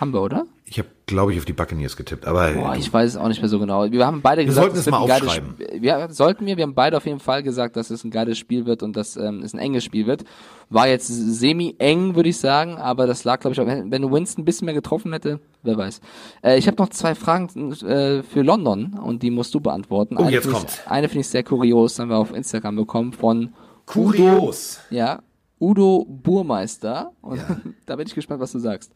Haben 0.01 0.15
wir, 0.15 0.23
oder? 0.23 0.47
Ich 0.65 0.79
habe, 0.79 0.87
glaube 1.05 1.31
ich, 1.31 1.37
auf 1.37 1.45
die 1.45 1.53
Buccaneers 1.53 1.95
getippt, 1.95 2.25
aber 2.25 2.53
Boah, 2.53 2.75
ich 2.75 2.91
weiß 2.91 3.11
es 3.11 3.17
auch 3.17 3.27
nicht 3.27 3.39
mehr 3.39 3.49
so 3.49 3.59
genau. 3.59 3.91
Wir 3.91 4.03
haben 4.03 4.23
beide 4.23 4.41
Wir 4.41 4.47
gesagt, 4.47 4.75
sollten 4.75 4.79
es 4.79 4.85
wird 4.87 4.93
mal 4.95 5.01
aufschreiben. 5.01 5.53
Spiel. 5.53 5.81
Wir 5.81 6.07
sollten 6.09 6.47
wir, 6.47 6.57
wir 6.57 6.63
haben 6.63 6.73
beide 6.73 6.97
auf 6.97 7.05
jeden 7.05 7.19
Fall 7.19 7.43
gesagt, 7.43 7.75
dass 7.75 7.91
es 7.91 8.03
ein 8.03 8.09
geiles 8.09 8.39
Spiel 8.39 8.65
wird 8.65 8.81
und 8.81 8.95
dass 8.95 9.15
ähm, 9.15 9.43
es 9.43 9.53
ein 9.53 9.59
enges 9.59 9.83
Spiel 9.83 10.07
wird. 10.07 10.23
War 10.71 10.87
jetzt 10.87 11.05
semi 11.05 11.75
eng, 11.77 12.15
würde 12.15 12.29
ich 12.29 12.37
sagen, 12.39 12.77
aber 12.77 13.05
das 13.05 13.25
lag, 13.25 13.41
glaube 13.41 13.53
ich, 13.53 13.61
auch, 13.61 13.67
wenn, 13.67 14.11
Winston 14.11 14.41
ein 14.41 14.45
bisschen 14.45 14.65
mehr 14.65 14.73
getroffen 14.73 15.13
hätte, 15.13 15.39
wer 15.61 15.77
weiß. 15.77 16.01
Äh, 16.43 16.57
ich 16.57 16.65
habe 16.65 16.81
noch 16.81 16.89
zwei 16.89 17.13
Fragen 17.13 17.71
äh, 17.83 18.23
für 18.23 18.41
London 18.41 18.99
und 19.03 19.21
die 19.21 19.29
musst 19.29 19.53
du 19.53 19.59
beantworten. 19.59 20.17
Oh, 20.17 20.23
Eine 20.23 20.31
jetzt 20.31 20.49
kommt's. 20.49 20.79
Ich, 20.83 20.91
eine 20.91 21.09
finde 21.09 21.21
ich 21.21 21.27
sehr 21.27 21.43
kurios, 21.43 21.99
haben 21.99 22.09
wir 22.09 22.17
auf 22.17 22.33
Instagram 22.33 22.75
bekommen 22.75 23.13
von 23.13 23.53
kurios. 23.85 24.79
ja, 24.89 25.21
Udo 25.59 26.07
Burmeister. 26.09 27.11
Und 27.21 27.39
da 27.85 27.95
bin 27.95 28.07
ich 28.07 28.15
gespannt, 28.15 28.41
was 28.41 28.51
du 28.51 28.57
sagst. 28.57 28.91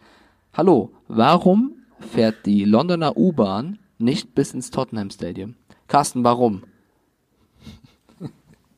Hallo, 0.57 0.93
warum 1.09 1.73
fährt 1.99 2.45
die 2.45 2.63
Londoner 2.63 3.17
U-Bahn 3.17 3.77
nicht 3.97 4.33
bis 4.35 4.53
ins 4.53 4.71
Tottenham 4.71 5.09
Stadium? 5.09 5.55
Carsten, 5.89 6.23
warum? 6.23 6.63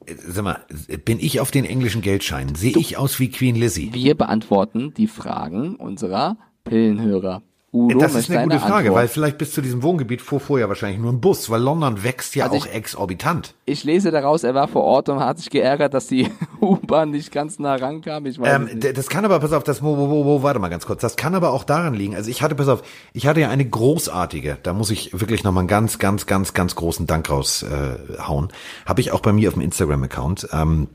Sag 0.07 0.43
mal, 0.43 0.65
bin 1.05 1.19
ich 1.19 1.39
auf 1.39 1.51
den 1.51 1.65
englischen 1.65 2.01
Geldscheinen? 2.01 2.55
Sehe 2.55 2.75
ich 2.75 2.97
aus 2.97 3.19
wie 3.19 3.29
Queen 3.29 3.55
Lizzie? 3.55 3.93
Wir 3.93 4.15
beantworten 4.15 4.95
die 4.95 5.05
Fragen 5.05 5.75
unserer 5.75 6.37
Pillenhörer. 6.63 7.43
Udo 7.73 7.99
Das 7.99 8.15
ist 8.15 8.31
eine 8.31 8.43
gute 8.43 8.59
Frage, 8.59 8.75
Antwort. 8.75 8.95
weil 8.95 9.07
vielleicht 9.09 9.37
bis 9.37 9.51
zu 9.51 9.61
diesem 9.61 9.83
Wohngebiet 9.83 10.21
fuhr 10.21 10.39
vorher 10.39 10.69
wahrscheinlich 10.69 10.99
nur 11.01 11.11
ein 11.11 11.19
Bus, 11.19 11.49
weil 11.49 11.61
London 11.61 12.01
wächst 12.01 12.33
ja 12.35 12.45
Also 12.45 12.57
auch 12.57 12.65
ich- 12.65 12.73
exorbitant. 12.73 13.55
ich 13.65 13.83
lese 13.83 14.09
daraus, 14.09 14.45
er 14.45 14.55
war 14.55 14.69
vor 14.69 14.83
Ort 14.85 15.09
und 15.09 15.19
hat 15.19 15.37
sich 15.37 15.49
geärgert, 15.49 15.93
dass 15.93 16.07
die 16.07 16.29
U-Bahn 16.61 17.11
nicht 17.11 17.31
ganz 17.33 17.59
nah 17.59 17.75
rankam. 17.75 18.25
Ich 18.25 18.39
weiß 18.39 18.55
Ähm, 18.55 18.63
nicht. 18.79 18.97
das 18.97 19.09
kann 19.09 19.25
aber, 19.25 19.39
pass 19.41 19.51
auf, 19.51 19.63
das, 19.63 19.83
wo, 19.83 19.97
wo, 19.97 20.23
wo, 20.25 20.43
warte 20.43 20.59
mal 20.59 20.69
ganz 20.69 20.85
kurz, 20.85 21.01
das 21.01 21.17
kann 21.17 21.35
aber 21.35 21.51
auch 21.51 21.65
daran 21.65 21.93
liegen, 21.93 22.15
also 22.15 22.29
ich 22.29 22.41
hatte, 22.41 22.55
pass 22.55 22.69
auf, 22.69 22.83
ich 23.11 23.27
hatte 23.27 23.41
ja 23.41 23.49
eine 23.49 23.65
großartige, 23.67 24.57
da 24.63 24.71
muss 24.71 24.89
ich 24.89 25.11
wirklich 25.19 25.43
nochmal 25.43 25.61
einen 25.63 25.67
ganz, 25.67 25.99
ganz, 25.99 26.25
ganz, 26.25 26.53
ganz 26.53 26.73
großen 26.75 27.05
Dank 27.05 27.29
raushauen, 27.29 28.47
äh, 28.49 28.87
habe 28.89 29.01
ich 29.01 29.11
auch 29.11 29.19
bei 29.19 29.33
mir 29.33 29.49
auf 29.49 29.55
dem 29.55 29.61
Instagram-Account 29.63 30.47
ähm, 30.53 30.87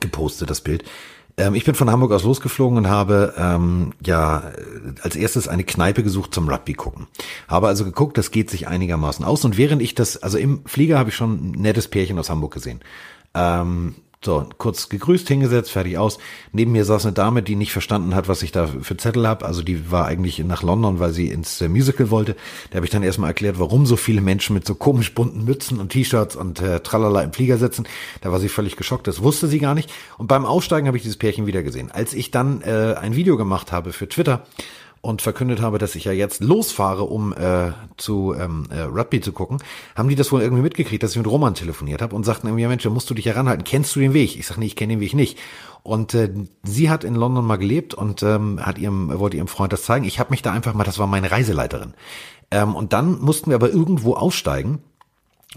gepostet, 0.00 0.50
das 0.50 0.60
Bild. 0.60 0.84
Ähm, 1.36 1.54
ich 1.54 1.64
bin 1.64 1.74
von 1.74 1.90
Hamburg 1.90 2.12
aus 2.12 2.24
losgeflogen 2.24 2.78
und 2.78 2.88
habe 2.88 3.34
ähm, 3.36 3.92
ja 4.04 4.52
als 5.02 5.16
erstes 5.16 5.48
eine 5.48 5.64
Kneipe 5.64 6.02
gesucht 6.02 6.34
zum 6.34 6.48
Rugby 6.48 6.74
gucken. 6.74 7.06
Habe 7.48 7.68
also 7.68 7.84
geguckt, 7.84 8.18
das 8.18 8.30
geht 8.30 8.50
sich 8.50 8.68
einigermaßen 8.68 9.24
aus. 9.24 9.44
Und 9.44 9.56
während 9.56 9.82
ich 9.82 9.94
das, 9.94 10.22
also 10.22 10.38
im 10.38 10.64
Flieger 10.66 10.98
habe 10.98 11.10
ich 11.10 11.16
schon 11.16 11.32
ein 11.32 11.50
nettes 11.52 11.88
Pärchen 11.88 12.18
aus 12.18 12.30
Hamburg 12.30 12.54
gesehen. 12.54 12.80
Ähm, 13.34 13.96
so, 14.24 14.46
kurz 14.58 14.88
gegrüßt, 14.88 15.28
hingesetzt, 15.28 15.70
fertig 15.70 15.98
aus. 15.98 16.18
Neben 16.52 16.72
mir 16.72 16.84
saß 16.84 17.06
eine 17.06 17.12
Dame, 17.12 17.42
die 17.42 17.56
nicht 17.56 17.72
verstanden 17.72 18.14
hat, 18.14 18.28
was 18.28 18.42
ich 18.42 18.52
da 18.52 18.66
für 18.66 18.96
Zettel 18.96 19.26
habe. 19.28 19.44
Also 19.44 19.62
die 19.62 19.90
war 19.90 20.06
eigentlich 20.06 20.38
nach 20.40 20.62
London, 20.62 20.98
weil 20.98 21.12
sie 21.12 21.28
ins 21.28 21.60
äh, 21.60 21.68
Musical 21.68 22.10
wollte. 22.10 22.36
Da 22.70 22.76
habe 22.76 22.86
ich 22.86 22.90
dann 22.92 23.02
erstmal 23.02 23.30
erklärt, 23.30 23.58
warum 23.58 23.86
so 23.86 23.96
viele 23.96 24.20
Menschen 24.20 24.54
mit 24.54 24.66
so 24.66 24.74
komisch 24.74 25.14
bunten 25.14 25.44
Mützen 25.44 25.80
und 25.80 25.90
T-Shirts 25.90 26.36
und 26.36 26.60
äh, 26.60 26.80
Tralala 26.80 27.22
im 27.22 27.32
Flieger 27.32 27.58
sitzen. 27.58 27.86
Da 28.20 28.32
war 28.32 28.40
sie 28.40 28.48
völlig 28.48 28.76
geschockt, 28.76 29.06
das 29.06 29.22
wusste 29.22 29.46
sie 29.46 29.58
gar 29.58 29.74
nicht. 29.74 29.90
Und 30.18 30.26
beim 30.26 30.46
Aussteigen 30.46 30.86
habe 30.86 30.96
ich 30.96 31.02
dieses 31.02 31.18
Pärchen 31.18 31.46
wieder 31.46 31.62
gesehen. 31.62 31.90
Als 31.90 32.14
ich 32.14 32.30
dann 32.30 32.62
äh, 32.62 32.94
ein 32.98 33.16
Video 33.16 33.36
gemacht 33.36 33.72
habe 33.72 33.92
für 33.92 34.08
Twitter, 34.08 34.44
und 35.04 35.20
verkündet 35.20 35.60
habe, 35.60 35.76
dass 35.76 35.94
ich 35.96 36.04
ja 36.04 36.12
jetzt 36.12 36.42
losfahre, 36.42 37.04
um 37.04 37.34
äh, 37.34 37.72
zu 37.98 38.34
ähm, 38.38 38.66
äh, 38.70 38.80
Rugby 38.80 39.20
zu 39.20 39.32
gucken, 39.32 39.58
haben 39.94 40.08
die 40.08 40.14
das 40.14 40.32
wohl 40.32 40.40
irgendwie 40.40 40.62
mitgekriegt, 40.62 41.02
dass 41.02 41.10
ich 41.10 41.18
mit 41.18 41.26
Roman 41.26 41.54
telefoniert 41.54 42.00
habe 42.00 42.16
und 42.16 42.24
sagten 42.24 42.46
irgendwie, 42.46 42.62
ja 42.62 42.68
Mensch, 42.68 42.84
da 42.84 42.90
musst 42.90 43.10
du 43.10 43.14
dich 43.14 43.26
heranhalten. 43.26 43.64
Kennst 43.64 43.94
du 43.94 44.00
den 44.00 44.14
Weg? 44.14 44.38
Ich 44.38 44.46
sage, 44.46 44.60
nee, 44.60 44.66
ich 44.66 44.76
kenne 44.76 44.94
den 44.94 45.00
Weg 45.00 45.12
nicht. 45.12 45.38
Und 45.82 46.14
äh, 46.14 46.32
sie 46.62 46.88
hat 46.88 47.04
in 47.04 47.14
London 47.14 47.44
mal 47.44 47.56
gelebt 47.56 47.92
und 47.92 48.22
ähm, 48.22 48.64
hat 48.64 48.78
ihrem, 48.78 49.18
wollte 49.18 49.36
ihrem 49.36 49.46
Freund 49.46 49.74
das 49.74 49.82
zeigen. 49.82 50.06
Ich 50.06 50.18
habe 50.18 50.30
mich 50.30 50.40
da 50.40 50.52
einfach 50.52 50.72
mal, 50.72 50.84
das 50.84 50.98
war 50.98 51.06
meine 51.06 51.30
Reiseleiterin. 51.30 51.92
Ähm, 52.50 52.74
und 52.74 52.94
dann 52.94 53.20
mussten 53.20 53.50
wir 53.50 53.56
aber 53.56 53.68
irgendwo 53.68 54.14
aussteigen. 54.14 54.78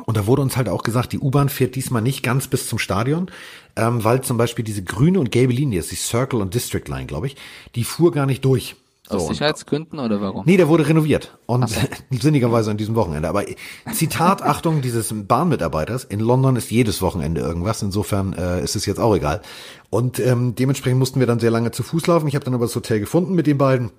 Und 0.06 0.18
da 0.18 0.28
wurde 0.28 0.42
uns 0.42 0.58
halt 0.58 0.68
auch 0.68 0.84
gesagt, 0.84 1.14
die 1.14 1.20
U-Bahn 1.20 1.48
fährt 1.48 1.76
diesmal 1.76 2.02
nicht 2.02 2.22
ganz 2.22 2.48
bis 2.48 2.68
zum 2.68 2.80
Stadion, 2.80 3.32
ähm, 3.78 4.04
weil 4.04 4.20
zum 4.22 4.36
Beispiel 4.36 4.66
diese 4.66 4.84
grüne 4.84 5.22
und 5.22 5.32
gelbe 5.32 5.54
Linie, 5.54 5.80
ist 5.80 5.92
die 5.92 5.96
Circle 5.96 6.42
und 6.42 6.54
District 6.54 6.84
Line, 6.88 7.06
glaube 7.06 7.28
ich, 7.28 7.38
die 7.76 7.86
fuhr 7.86 8.12
gar 8.12 8.26
nicht 8.26 8.44
durch. 8.44 8.76
Aus 9.10 9.28
Sicherheitsgründen 9.28 10.00
oder 10.00 10.22
warum? 10.22 10.44
Nee, 10.46 10.58
der 10.58 10.68
wurde 10.68 10.88
renoviert. 10.88 11.38
Und 11.46 11.70
sinnigerweise 12.12 12.72
an 12.72 12.78
diesem 12.78 12.96
Wochenende. 12.96 13.30
Aber 13.30 13.44
Zitat, 13.94 14.42
Achtung, 14.44 14.82
dieses 14.82 15.14
Bahnmitarbeiters, 15.14 16.04
in 16.04 16.20
London 16.20 16.56
ist 16.56 16.72
jedes 16.72 17.02
Wochenende 17.02 17.42
irgendwas. 17.42 17.82
Insofern 17.82 18.34
äh, 18.34 18.64
ist 18.64 18.76
es 18.76 18.86
jetzt 18.86 19.00
auch 19.00 19.16
egal. 19.16 19.42
Und 19.90 20.20
ähm, 20.20 20.56
dementsprechend 20.56 21.00
mussten 21.00 21.20
wir 21.20 21.28
dann 21.28 21.40
sehr 21.40 21.52
lange 21.52 21.72
zu 21.72 21.84
Fuß 21.84 22.08
laufen. 22.08 22.28
Ich 22.28 22.36
habe 22.36 22.46
dann 22.46 22.54
aber 22.54 22.66
das 22.66 22.76
Hotel 22.76 23.00
gefunden 23.00 23.34
mit 23.34 23.48
den 23.48 23.58
beiden. 23.58 23.92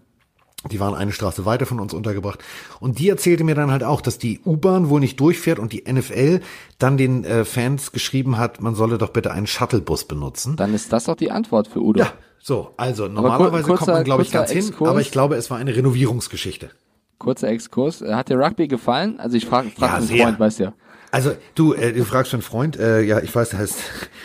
Die 0.70 0.80
waren 0.80 0.94
eine 0.94 1.12
Straße 1.12 1.44
weiter 1.44 1.66
von 1.66 1.78
uns 1.78 1.94
untergebracht. 1.94 2.40
Und 2.80 2.98
die 2.98 3.08
erzählte 3.08 3.44
mir 3.44 3.54
dann 3.54 3.70
halt 3.70 3.84
auch, 3.84 4.00
dass 4.00 4.18
die 4.18 4.40
U-Bahn 4.44 4.88
wohl 4.88 4.98
nicht 4.98 5.20
durchfährt 5.20 5.60
und 5.60 5.72
die 5.72 5.84
NFL 5.90 6.40
dann 6.78 6.96
den 6.96 7.22
äh, 7.24 7.44
Fans 7.44 7.92
geschrieben 7.92 8.38
hat, 8.38 8.60
man 8.60 8.74
solle 8.74 8.98
doch 8.98 9.10
bitte 9.10 9.30
einen 9.30 9.46
Shuttlebus 9.46 10.06
benutzen. 10.06 10.56
Dann 10.56 10.74
ist 10.74 10.92
das 10.92 11.04
doch 11.04 11.14
die 11.14 11.30
Antwort 11.30 11.68
für 11.68 11.80
Udo. 11.80 12.00
Ja, 12.00 12.12
so, 12.40 12.72
also 12.76 13.08
normalerweise 13.08 13.64
kurzer- 13.64 13.76
kommt 13.78 13.88
man, 13.88 14.04
glaube 14.04 14.22
ich, 14.22 14.30
ganz 14.30 14.50
hin, 14.50 14.66
Exkurs. 14.68 14.90
aber 14.90 15.00
ich 15.00 15.10
glaube, 15.10 15.36
es 15.36 15.50
war 15.50 15.58
eine 15.58 15.74
Renovierungsgeschichte. 15.74 16.70
Kurzer 17.18 17.48
Exkurs. 17.48 18.00
Äh, 18.02 18.14
Hat 18.14 18.28
dir 18.28 18.38
Rugby 18.38 18.68
gefallen? 18.68 19.18
Also 19.18 19.36
ich 19.36 19.46
frage 19.46 19.70
frag 19.70 19.88
Ja, 19.90 19.96
einen 19.96 20.06
sehr. 20.06 20.24
Freund, 20.24 20.38
weißt 20.40 20.60
ja. 20.60 20.72
Also 21.10 21.34
du, 21.54 21.74
äh, 21.74 21.92
du 21.92 22.04
fragst 22.04 22.30
schon 22.30 22.38
einen 22.38 22.44
Freund, 22.48 22.76
äh, 22.78 23.00
ja, 23.02 23.20
ich 23.20 23.34
weiß, 23.34 23.50
der 23.50 23.58
heißt, 23.60 23.76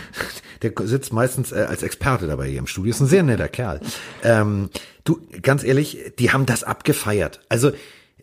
der 0.62 0.73
sitzt 0.84 1.12
meistens 1.13 1.52
äh, 1.52 1.65
als 1.67 1.82
Experte 1.84 2.28
dabei 2.28 2.47
hier 2.49 2.60
im 2.60 2.67
Studio, 2.67 2.91
ist 2.91 2.99
ein 2.99 3.08
sehr 3.08 3.23
netter 3.23 3.47
Kerl. 3.49 3.80
Ähm, 4.23 4.69
du, 5.06 5.19
ganz 5.41 5.63
ehrlich, 5.63 6.13
die 6.19 6.32
haben 6.32 6.45
das 6.45 6.63
abgefeiert. 6.63 7.39
Also 7.49 7.71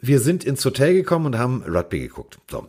wir 0.01 0.21
sind 0.21 0.45
ins 0.45 0.65
Hotel 0.65 0.95
gekommen 0.95 1.27
und 1.27 1.39
haben 1.39 1.63
Rugby 1.67 2.01
geguckt. 2.01 2.39
So. 2.51 2.67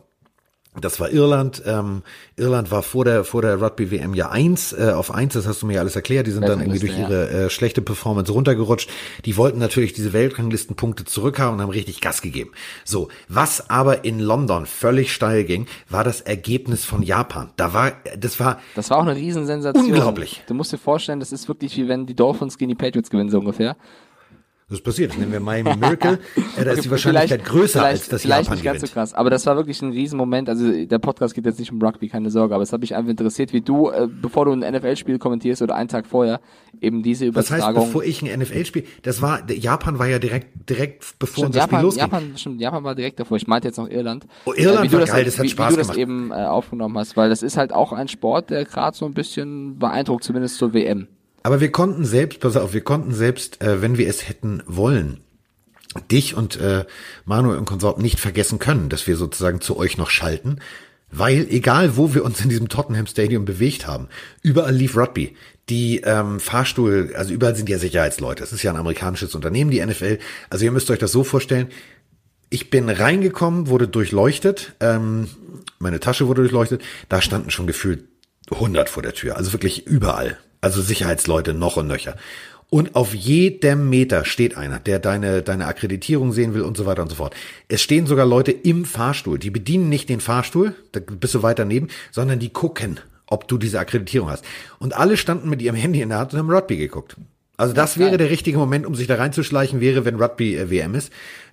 Das 0.80 0.98
war 1.00 1.10
Irland. 1.10 1.62
Ähm, 1.66 2.02
Irland 2.36 2.70
war 2.70 2.82
vor 2.82 3.04
der 3.04 3.24
vor 3.24 3.42
der 3.42 3.60
Rugby 3.60 3.90
WM 3.90 4.14
ja 4.14 4.30
eins 4.30 4.72
äh, 4.72 4.92
auf 4.94 5.10
eins. 5.10 5.34
Das 5.34 5.46
hast 5.46 5.60
du 5.60 5.66
mir 5.66 5.74
ja 5.74 5.80
alles 5.80 5.96
erklärt. 5.96 6.26
Die 6.26 6.30
sind 6.30 6.48
dann 6.48 6.60
irgendwie 6.60 6.78
durch 6.78 6.98
ihre 6.98 7.28
äh, 7.28 7.50
schlechte 7.50 7.82
Performance 7.82 8.32
runtergerutscht. 8.32 8.88
Die 9.26 9.36
wollten 9.36 9.58
natürlich 9.58 9.92
diese 9.92 10.14
Weltranglistenpunkte 10.14 11.04
zurückhaben 11.04 11.56
und 11.56 11.60
haben 11.60 11.70
richtig 11.70 12.00
Gas 12.00 12.22
gegeben. 12.22 12.52
So, 12.84 13.08
was 13.28 13.68
aber 13.68 14.06
in 14.06 14.18
London 14.18 14.64
völlig 14.64 15.12
steil 15.12 15.44
ging, 15.44 15.66
war 15.90 16.04
das 16.04 16.22
Ergebnis 16.22 16.86
von 16.86 17.02
Japan. 17.02 17.50
Da 17.56 17.74
war, 17.74 17.92
das 18.16 18.40
war 18.40 18.58
Das 18.74 18.88
war 18.88 18.96
auch 18.96 19.02
eine 19.02 19.14
Riesensensation. 19.14 19.84
Unglaublich. 19.84 20.42
Du 20.46 20.54
musst 20.54 20.72
dir 20.72 20.78
vorstellen, 20.78 21.20
das 21.20 21.32
ist 21.32 21.48
wirklich 21.48 21.76
wie 21.76 21.86
wenn 21.86 22.06
die 22.06 22.16
Dolphins 22.16 22.56
gegen 22.56 22.70
die 22.70 22.74
Patriots 22.74 23.10
gewinnen, 23.10 23.28
so 23.28 23.38
ungefähr. 23.38 23.76
Das 24.72 24.80
ist 24.80 24.84
passiert. 24.84 25.10
Das 25.10 25.18
nennen 25.18 25.32
wir 25.32 25.40
Miami 25.40 25.76
Miracle. 25.76 26.18
Äh, 26.56 26.64
da 26.64 26.70
ist 26.72 26.84
die 26.84 26.90
Wahrscheinlichkeit 26.90 27.44
größer, 27.44 27.80
vielleicht, 27.80 28.02
als 28.02 28.08
dass 28.08 28.22
vielleicht 28.22 28.44
Japan 28.44 28.54
nicht 28.56 28.64
ganz 28.64 28.80
so 28.80 28.86
krass, 28.86 29.12
aber 29.12 29.28
das 29.28 29.44
war 29.44 29.56
wirklich 29.56 29.82
ein 29.82 29.92
Riesenmoment. 29.92 30.48
Also 30.48 30.86
der 30.86 30.98
Podcast 30.98 31.34
geht 31.34 31.44
jetzt 31.44 31.58
nicht 31.58 31.70
um 31.70 31.82
Rugby, 31.82 32.08
keine 32.08 32.30
Sorge, 32.30 32.54
aber 32.54 32.62
es 32.62 32.72
hat 32.72 32.80
mich 32.80 32.94
einfach 32.94 33.10
interessiert, 33.10 33.52
wie 33.52 33.60
du, 33.60 33.90
äh, 33.90 34.08
bevor 34.08 34.46
du 34.46 34.52
ein 34.52 34.60
NFL-Spiel 34.60 35.18
kommentierst 35.18 35.60
oder 35.60 35.74
einen 35.74 35.88
Tag 35.88 36.06
vorher, 36.06 36.40
eben 36.80 37.02
diese 37.02 37.30
Das 37.30 37.50
heißt, 37.50 37.62
Übertragung. 37.62 37.86
bevor 37.86 38.02
ich 38.04 38.22
ein 38.22 38.40
NFL-Spiel, 38.40 38.84
das 39.02 39.20
war, 39.20 39.48
Japan 39.50 39.98
war 39.98 40.06
ja 40.08 40.18
direkt, 40.18 40.68
direkt 40.70 41.18
bevor 41.18 41.44
Stimmt, 41.44 41.54
Spiel 41.54 41.60
Japan, 41.60 41.82
losging. 41.82 42.00
Japan, 42.00 42.32
stimmt, 42.36 42.60
Japan 42.60 42.84
war 42.84 42.94
direkt 42.94 43.20
davor. 43.20 43.36
Ich 43.36 43.46
meinte 43.46 43.68
jetzt 43.68 43.76
noch 43.76 43.90
Irland. 43.90 44.26
Oh, 44.46 44.54
Irland 44.54 44.84
wie 44.84 44.88
du 44.88 44.98
war 44.98 45.04
geil, 45.04 45.24
das 45.24 45.36
hat 45.38 45.44
wie, 45.44 45.48
Spaß 45.50 45.68
wie 45.68 45.74
du 45.74 45.78
das 45.78 45.88
gemacht. 45.88 45.98
eben 45.98 46.30
äh, 46.30 46.34
aufgenommen 46.46 46.96
hast, 46.96 47.16
weil 47.16 47.28
das 47.28 47.42
ist 47.42 47.58
halt 47.58 47.74
auch 47.74 47.92
ein 47.92 48.08
Sport, 48.08 48.48
der 48.48 48.64
gerade 48.64 48.96
so 48.96 49.04
ein 49.04 49.12
bisschen 49.12 49.78
beeindruckt, 49.78 50.24
zumindest 50.24 50.56
zur 50.56 50.72
WM. 50.72 51.08
Aber 51.42 51.60
wir 51.60 51.72
konnten 51.72 52.04
selbst, 52.04 52.40
pass 52.40 52.56
auf, 52.56 52.72
wir 52.72 52.82
konnten 52.82 53.12
selbst, 53.14 53.62
äh, 53.62 53.82
wenn 53.82 53.98
wir 53.98 54.08
es 54.08 54.28
hätten 54.28 54.62
wollen, 54.66 55.20
dich 56.10 56.34
und 56.34 56.56
äh, 56.56 56.84
Manuel 57.24 57.58
und 57.58 57.64
Konsorten 57.64 58.02
nicht 58.02 58.20
vergessen 58.20 58.58
können, 58.58 58.88
dass 58.88 59.06
wir 59.06 59.16
sozusagen 59.16 59.60
zu 59.60 59.76
euch 59.76 59.98
noch 59.98 60.10
schalten, 60.10 60.58
weil 61.10 61.46
egal 61.50 61.96
wo 61.96 62.14
wir 62.14 62.24
uns 62.24 62.40
in 62.40 62.48
diesem 62.48 62.68
Tottenham 62.68 63.06
Stadium 63.06 63.44
bewegt 63.44 63.86
haben, 63.86 64.08
überall 64.42 64.74
lief 64.74 64.96
Rugby. 64.96 65.36
Die 65.68 66.00
ähm, 66.00 66.40
Fahrstuhl, 66.40 67.12
also 67.14 67.32
überall 67.32 67.54
sind 67.54 67.68
ja 67.68 67.78
Sicherheitsleute. 67.78 68.42
Es 68.42 68.52
ist 68.52 68.62
ja 68.62 68.72
ein 68.72 68.78
amerikanisches 68.78 69.34
Unternehmen, 69.34 69.70
die 69.70 69.84
NFL. 69.84 70.18
Also 70.50 70.64
ihr 70.64 70.72
müsst 70.72 70.90
euch 70.90 70.98
das 70.98 71.12
so 71.12 71.22
vorstellen. 71.22 71.68
Ich 72.50 72.68
bin 72.70 72.88
reingekommen, 72.88 73.68
wurde 73.68 73.88
durchleuchtet, 73.88 74.74
ähm, 74.80 75.28
meine 75.78 76.00
Tasche 76.00 76.26
wurde 76.28 76.42
durchleuchtet, 76.42 76.82
da 77.08 77.22
standen 77.22 77.50
schon 77.50 77.66
gefühlt 77.66 78.04
100 78.50 78.90
vor 78.90 79.02
der 79.02 79.14
Tür, 79.14 79.36
also 79.36 79.52
wirklich 79.52 79.86
überall. 79.86 80.38
Also 80.62 80.80
Sicherheitsleute 80.80 81.52
noch 81.52 81.76
und 81.76 81.88
nöcher. 81.88 82.16
Und 82.70 82.94
auf 82.94 83.14
jedem 83.14 83.90
Meter 83.90 84.24
steht 84.24 84.56
einer, 84.56 84.78
der 84.78 84.98
deine, 84.98 85.42
deine 85.42 85.66
Akkreditierung 85.66 86.32
sehen 86.32 86.54
will 86.54 86.62
und 86.62 86.74
so 86.78 86.86
weiter 86.86 87.02
und 87.02 87.10
so 87.10 87.16
fort. 87.16 87.34
Es 87.68 87.82
stehen 87.82 88.06
sogar 88.06 88.24
Leute 88.24 88.52
im 88.52 88.86
Fahrstuhl. 88.86 89.38
Die 89.38 89.50
bedienen 89.50 89.90
nicht 89.90 90.08
den 90.08 90.20
Fahrstuhl, 90.20 90.74
da 90.92 91.00
bist 91.00 91.34
du 91.34 91.42
weiter 91.42 91.66
neben, 91.66 91.88
sondern 92.12 92.38
die 92.38 92.48
gucken, 92.48 92.98
ob 93.26 93.46
du 93.48 93.58
diese 93.58 93.78
Akkreditierung 93.78 94.30
hast. 94.30 94.44
Und 94.78 94.96
alle 94.96 95.18
standen 95.18 95.50
mit 95.50 95.60
ihrem 95.60 95.76
Handy 95.76 96.00
in 96.00 96.08
der 96.08 96.18
Hand 96.18 96.32
und 96.32 96.38
haben 96.38 96.50
Rugby 96.50 96.78
geguckt. 96.78 97.16
Also 97.58 97.74
das 97.74 97.98
wäre 97.98 98.16
der 98.16 98.30
richtige 98.30 98.56
Moment, 98.56 98.86
um 98.86 98.94
sich 98.94 99.06
da 99.06 99.16
reinzuschleichen, 99.16 99.80
wäre, 99.80 100.04
wenn 100.04 100.16
Rugby 100.16 100.56
äh, 100.56 100.70
WM 100.70 100.94
ist. 100.94 101.12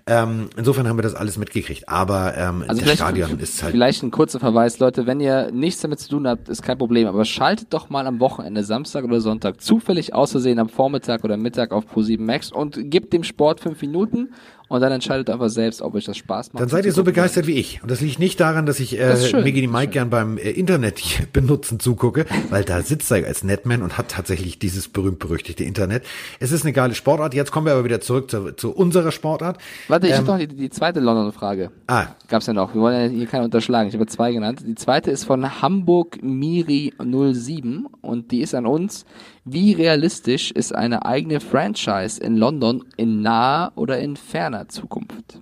Ähm, 0.10 0.50
insofern 0.58 0.88
haben 0.88 0.98
wir 0.98 1.04
das 1.04 1.14
alles 1.14 1.38
mitgekriegt. 1.38 1.88
Aber 1.88 2.36
ähm, 2.36 2.64
Also 2.68 2.82
das 2.84 2.96
Stadion 2.96 3.40
ist 3.40 3.62
halt. 3.62 3.72
vielleicht 3.74 4.02
ein 4.02 4.10
kurzer 4.10 4.40
Verweis, 4.40 4.80
Leute, 4.80 5.06
wenn 5.06 5.20
ihr 5.20 5.52
nichts 5.52 5.82
damit 5.82 6.00
zu 6.00 6.10
tun 6.10 6.28
habt, 6.28 6.50
ist 6.50 6.64
kein 6.64 6.80
Problem, 6.80 7.08
aber 7.08 7.26
schaltet 7.26 7.72
doch 7.74 7.90
mal 7.92 8.08
am 8.08 8.20
Wochenende, 8.20 8.64
Samstag 8.64 9.04
oder 9.04 9.22
Sonntag, 9.22 9.62
zufällig 9.62 10.16
aus 10.16 10.32
Versehen 10.32 10.58
am 10.58 10.68
Vormittag 10.68 11.24
oder 11.24 11.38
Mittag 11.38 11.72
auf 11.72 11.86
Pro7 11.94 12.20
Max 12.20 12.52
und 12.52 12.90
gebt 12.90 13.14
dem 13.14 13.24
Sport 13.24 13.60
fünf 13.60 13.82
Minuten 13.82 14.30
und 14.70 14.82
dann 14.82 14.92
entscheidet 14.92 15.30
einfach 15.32 15.50
selbst, 15.50 15.82
ob 15.82 15.96
euch 15.96 16.06
das 16.06 16.16
Spaß 16.16 16.54
macht. 16.54 16.62
Dann 16.62 16.70
seid 16.70 16.86
ihr 16.86 16.94
so 16.94 17.04
begeistert 17.04 17.48
wie 17.48 17.54
ich. 17.54 17.82
Und 17.82 17.90
das 17.90 18.02
liegt 18.02 18.20
nicht 18.20 18.40
daran, 18.40 18.68
dass 18.68 18.80
ich 18.80 18.96
Das 18.96 19.26
äh, 19.26 19.28
schön, 19.30 19.44
Migi 19.44 19.62
die 19.62 19.68
das 19.68 19.76
Mike 19.76 19.92
gern 19.92 20.12
beim 20.12 20.38
äh, 20.38 20.52
Internet 20.52 21.02
benutzen 21.34 21.80
zugucke, 21.80 22.26
weil 22.52 22.64
da 22.64 22.82
sitzt 22.82 23.12
er 23.12 23.26
als 23.26 23.44
Netman 23.44 23.82
und 23.82 23.98
hat 23.98 24.10
tatsächlich 24.10 24.60
dieses 24.60 24.88
berühmt-berüchtigte 24.88 25.64
Internet. 25.64 26.06
Es 26.40 26.52
ist 26.52 26.64
eine 26.64 26.74
geile 26.74 26.94
Sportart. 26.94 27.34
Jetzt 27.34 27.52
kommen 27.52 27.66
wir 27.66 27.74
aber 27.74 27.84
wieder 27.84 28.00
zurück 28.00 28.30
zu, 28.30 28.52
zu 28.52 28.72
unserer 28.72 29.12
Sportart. 29.12 29.58
Warte, 30.02 30.08
ich 30.08 30.14
Ähm, 30.14 30.28
habe 30.28 30.32
noch 30.32 30.38
die, 30.48 30.56
die 30.56 30.70
zweite 30.70 31.02
London-Frage. 31.02 31.72
Ah, 31.88 32.08
Gab's 32.30 32.46
ja 32.48 32.54
noch. 32.54 32.74
Wir 32.74 32.82
wollen 32.82 33.02
ja 33.02 33.08
hier 33.18 33.28
keine 33.28 33.44
unterschlagen. 33.44 33.90
Ich 33.90 33.96
habe 33.96 34.06
zwei 34.08 34.32
genannt. 34.32 34.64
Die 34.66 34.76
zweite 34.76 35.12
ist 35.12 35.26
von 35.26 35.62
Hamburg 35.62 36.24
Miri 36.24 36.94
07 37.00 37.86
und 38.02 38.32
die 38.32 38.42
ist 38.42 38.56
an 38.56 38.66
uns. 38.66 39.06
Wie 39.44 39.74
realistisch 39.74 40.52
ist 40.52 40.74
eine 40.74 41.06
eigene 41.06 41.42
Franchise 41.42 42.22
in 42.22 42.38
London 42.38 42.86
in 42.96 43.22
naher 43.22 43.74
oder 43.76 44.00
in 44.00 44.16
ferner 44.16 44.70
Zukunft? 44.70 45.42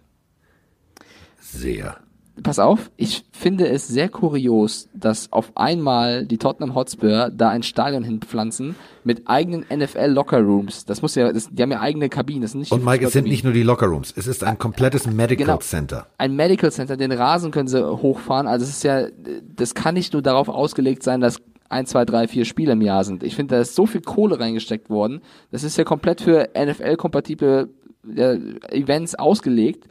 sehr. 1.39 1.98
Pass 2.43 2.60
auf, 2.60 2.91
ich 2.97 3.23
finde 3.32 3.67
es 3.67 3.88
sehr 3.88 4.10
kurios, 4.10 4.89
dass 4.93 5.32
auf 5.34 5.52
einmal 5.56 6.26
die 6.26 6.38
Tottenham 6.38 6.76
Hotspur 6.76 7.32
da 7.36 7.50
ein 7.50 7.63
Stadion 7.63 8.04
hinpflanzen 8.04 8.76
mit 9.04 9.28
eigenen 9.28 9.65
NFL 9.76 10.08
Locker 10.12 10.39
Rooms. 10.41 10.86
Das 10.86 11.02
muss 11.02 11.15
ja, 11.15 11.34
das, 11.34 11.50
die 11.52 11.63
haben 11.63 11.71
ja 11.71 11.80
eigene 11.82 12.10
Kabinen. 12.10 12.43
Das 12.43 12.52
sind 12.52 12.60
nicht 12.62 12.71
Und 12.71 12.86
Mike, 12.86 13.06
es 13.06 13.13
sind 13.13 13.28
nicht 13.28 13.43
nur 13.43 13.54
die 13.54 13.63
Lockerrooms. 13.63 14.13
Es 14.15 14.28
ist 14.28 14.43
ein 14.43 14.58
komplettes 14.60 15.08
Medical 15.08 15.45
Genau. 15.47 15.58
Center. 15.60 16.08
ein 16.19 16.36
Medical 16.36 16.71
Center, 16.71 16.95
den 16.95 17.12
Rasen 17.12 17.50
können 17.52 17.67
sie 17.67 17.84
hochfahren. 17.84 18.45
Also 18.47 18.63
es 18.65 18.69
ist 18.69 18.84
ja, 18.84 19.08
das 19.56 19.73
kann 19.73 19.95
nicht 19.95 20.13
nur 20.13 20.21
darauf 20.21 20.47
ausgelegt 20.47 21.02
sein, 21.04 21.21
dass 21.21 21.41
ein, 21.69 21.86
zwei, 21.86 22.06
drei, 22.06 22.28
vier 22.28 22.45
Spiele 22.45 22.73
im 22.73 22.82
Jahr 22.82 23.04
sind. 23.04 23.23
Ich 23.23 23.36
finde, 23.36 23.56
da 23.56 23.62
ist 23.62 23.76
so 23.76 23.86
viel 23.88 24.02
Kohle 24.02 24.39
reingesteckt 24.39 24.89
worden. 24.89 25.21
Das 25.52 25.63
ist 25.63 25.76
ja 25.78 25.84
komplett 25.84 26.21
für 26.21 26.50
NFL-kompatible 26.56 27.69
ja, 28.15 28.34
Events 28.69 29.15
ausgelegt. 29.15 29.88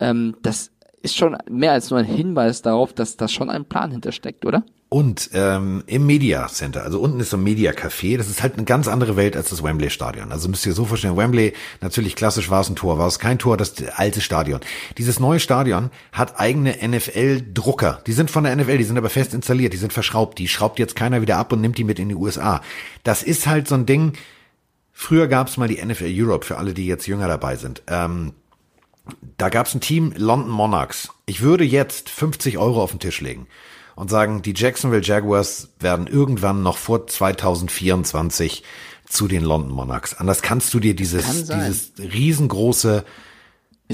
Ähm, 0.00 0.34
das 0.42 0.70
ist 1.04 1.16
schon 1.16 1.36
mehr 1.48 1.72
als 1.72 1.90
nur 1.90 2.00
ein 2.00 2.06
Hinweis 2.06 2.62
darauf, 2.62 2.92
dass 2.92 3.16
da 3.16 3.28
schon 3.28 3.50
ein 3.50 3.66
Plan 3.66 3.90
hintersteckt, 3.90 4.44
oder? 4.46 4.64
Und 4.88 5.30
ähm, 5.32 5.82
im 5.86 6.06
Media 6.06 6.46
Center, 6.46 6.84
also 6.84 7.00
unten 7.00 7.18
ist 7.18 7.30
so 7.30 7.36
ein 7.36 7.42
Media 7.42 7.72
Café, 7.72 8.16
das 8.16 8.28
ist 8.28 8.42
halt 8.42 8.54
eine 8.54 8.64
ganz 8.64 8.86
andere 8.86 9.16
Welt 9.16 9.36
als 9.36 9.50
das 9.50 9.62
Wembley 9.62 9.90
Stadion. 9.90 10.30
Also 10.30 10.48
müsst 10.48 10.64
ihr 10.66 10.72
so 10.72 10.84
vorstellen, 10.84 11.16
Wembley, 11.16 11.52
natürlich 11.80 12.14
klassisch 12.14 12.48
war 12.48 12.60
es 12.60 12.70
ein 12.70 12.76
Tor, 12.76 12.96
war 12.96 13.08
es 13.08 13.18
kein 13.18 13.38
Tor, 13.38 13.56
das 13.56 13.74
alte 13.96 14.20
Stadion. 14.20 14.60
Dieses 14.96 15.18
neue 15.18 15.40
Stadion 15.40 15.90
hat 16.12 16.38
eigene 16.38 16.76
NFL-Drucker. 16.80 18.02
Die 18.06 18.12
sind 18.12 18.30
von 18.30 18.44
der 18.44 18.54
NFL, 18.54 18.78
die 18.78 18.84
sind 18.84 18.96
aber 18.96 19.10
fest 19.10 19.34
installiert, 19.34 19.72
die 19.72 19.78
sind 19.78 19.92
verschraubt, 19.92 20.38
die 20.38 20.48
schraubt 20.48 20.78
jetzt 20.78 20.94
keiner 20.94 21.20
wieder 21.20 21.38
ab 21.38 21.52
und 21.52 21.60
nimmt 21.60 21.76
die 21.76 21.84
mit 21.84 21.98
in 21.98 22.08
die 22.08 22.14
USA. 22.14 22.62
Das 23.02 23.22
ist 23.24 23.46
halt 23.48 23.66
so 23.66 23.74
ein 23.74 23.86
Ding, 23.86 24.12
früher 24.92 25.26
gab 25.26 25.48
es 25.48 25.56
mal 25.56 25.68
die 25.68 25.84
NFL 25.84 26.12
Europe, 26.14 26.46
für 26.46 26.56
alle, 26.56 26.72
die 26.72 26.86
jetzt 26.86 27.08
jünger 27.08 27.26
dabei 27.26 27.56
sind. 27.56 27.82
Ähm, 27.88 28.32
da 29.36 29.48
gab 29.48 29.66
es 29.66 29.74
ein 29.74 29.80
Team, 29.80 30.12
London 30.16 30.50
Monarchs. 30.50 31.10
Ich 31.26 31.40
würde 31.40 31.64
jetzt 31.64 32.08
50 32.08 32.58
Euro 32.58 32.82
auf 32.82 32.90
den 32.90 33.00
Tisch 33.00 33.20
legen 33.20 33.46
und 33.96 34.10
sagen, 34.10 34.42
die 34.42 34.54
Jacksonville 34.54 35.02
Jaguars 35.02 35.68
werden 35.78 36.06
irgendwann 36.06 36.62
noch 36.62 36.78
vor 36.78 37.06
2024 37.06 38.62
zu 39.06 39.28
den 39.28 39.44
London 39.44 39.72
Monarchs. 39.72 40.14
Anders 40.14 40.42
kannst 40.42 40.72
du 40.74 40.80
dir 40.80 40.96
dieses, 40.96 41.44
dieses 41.44 41.92
riesengroße 41.98 43.04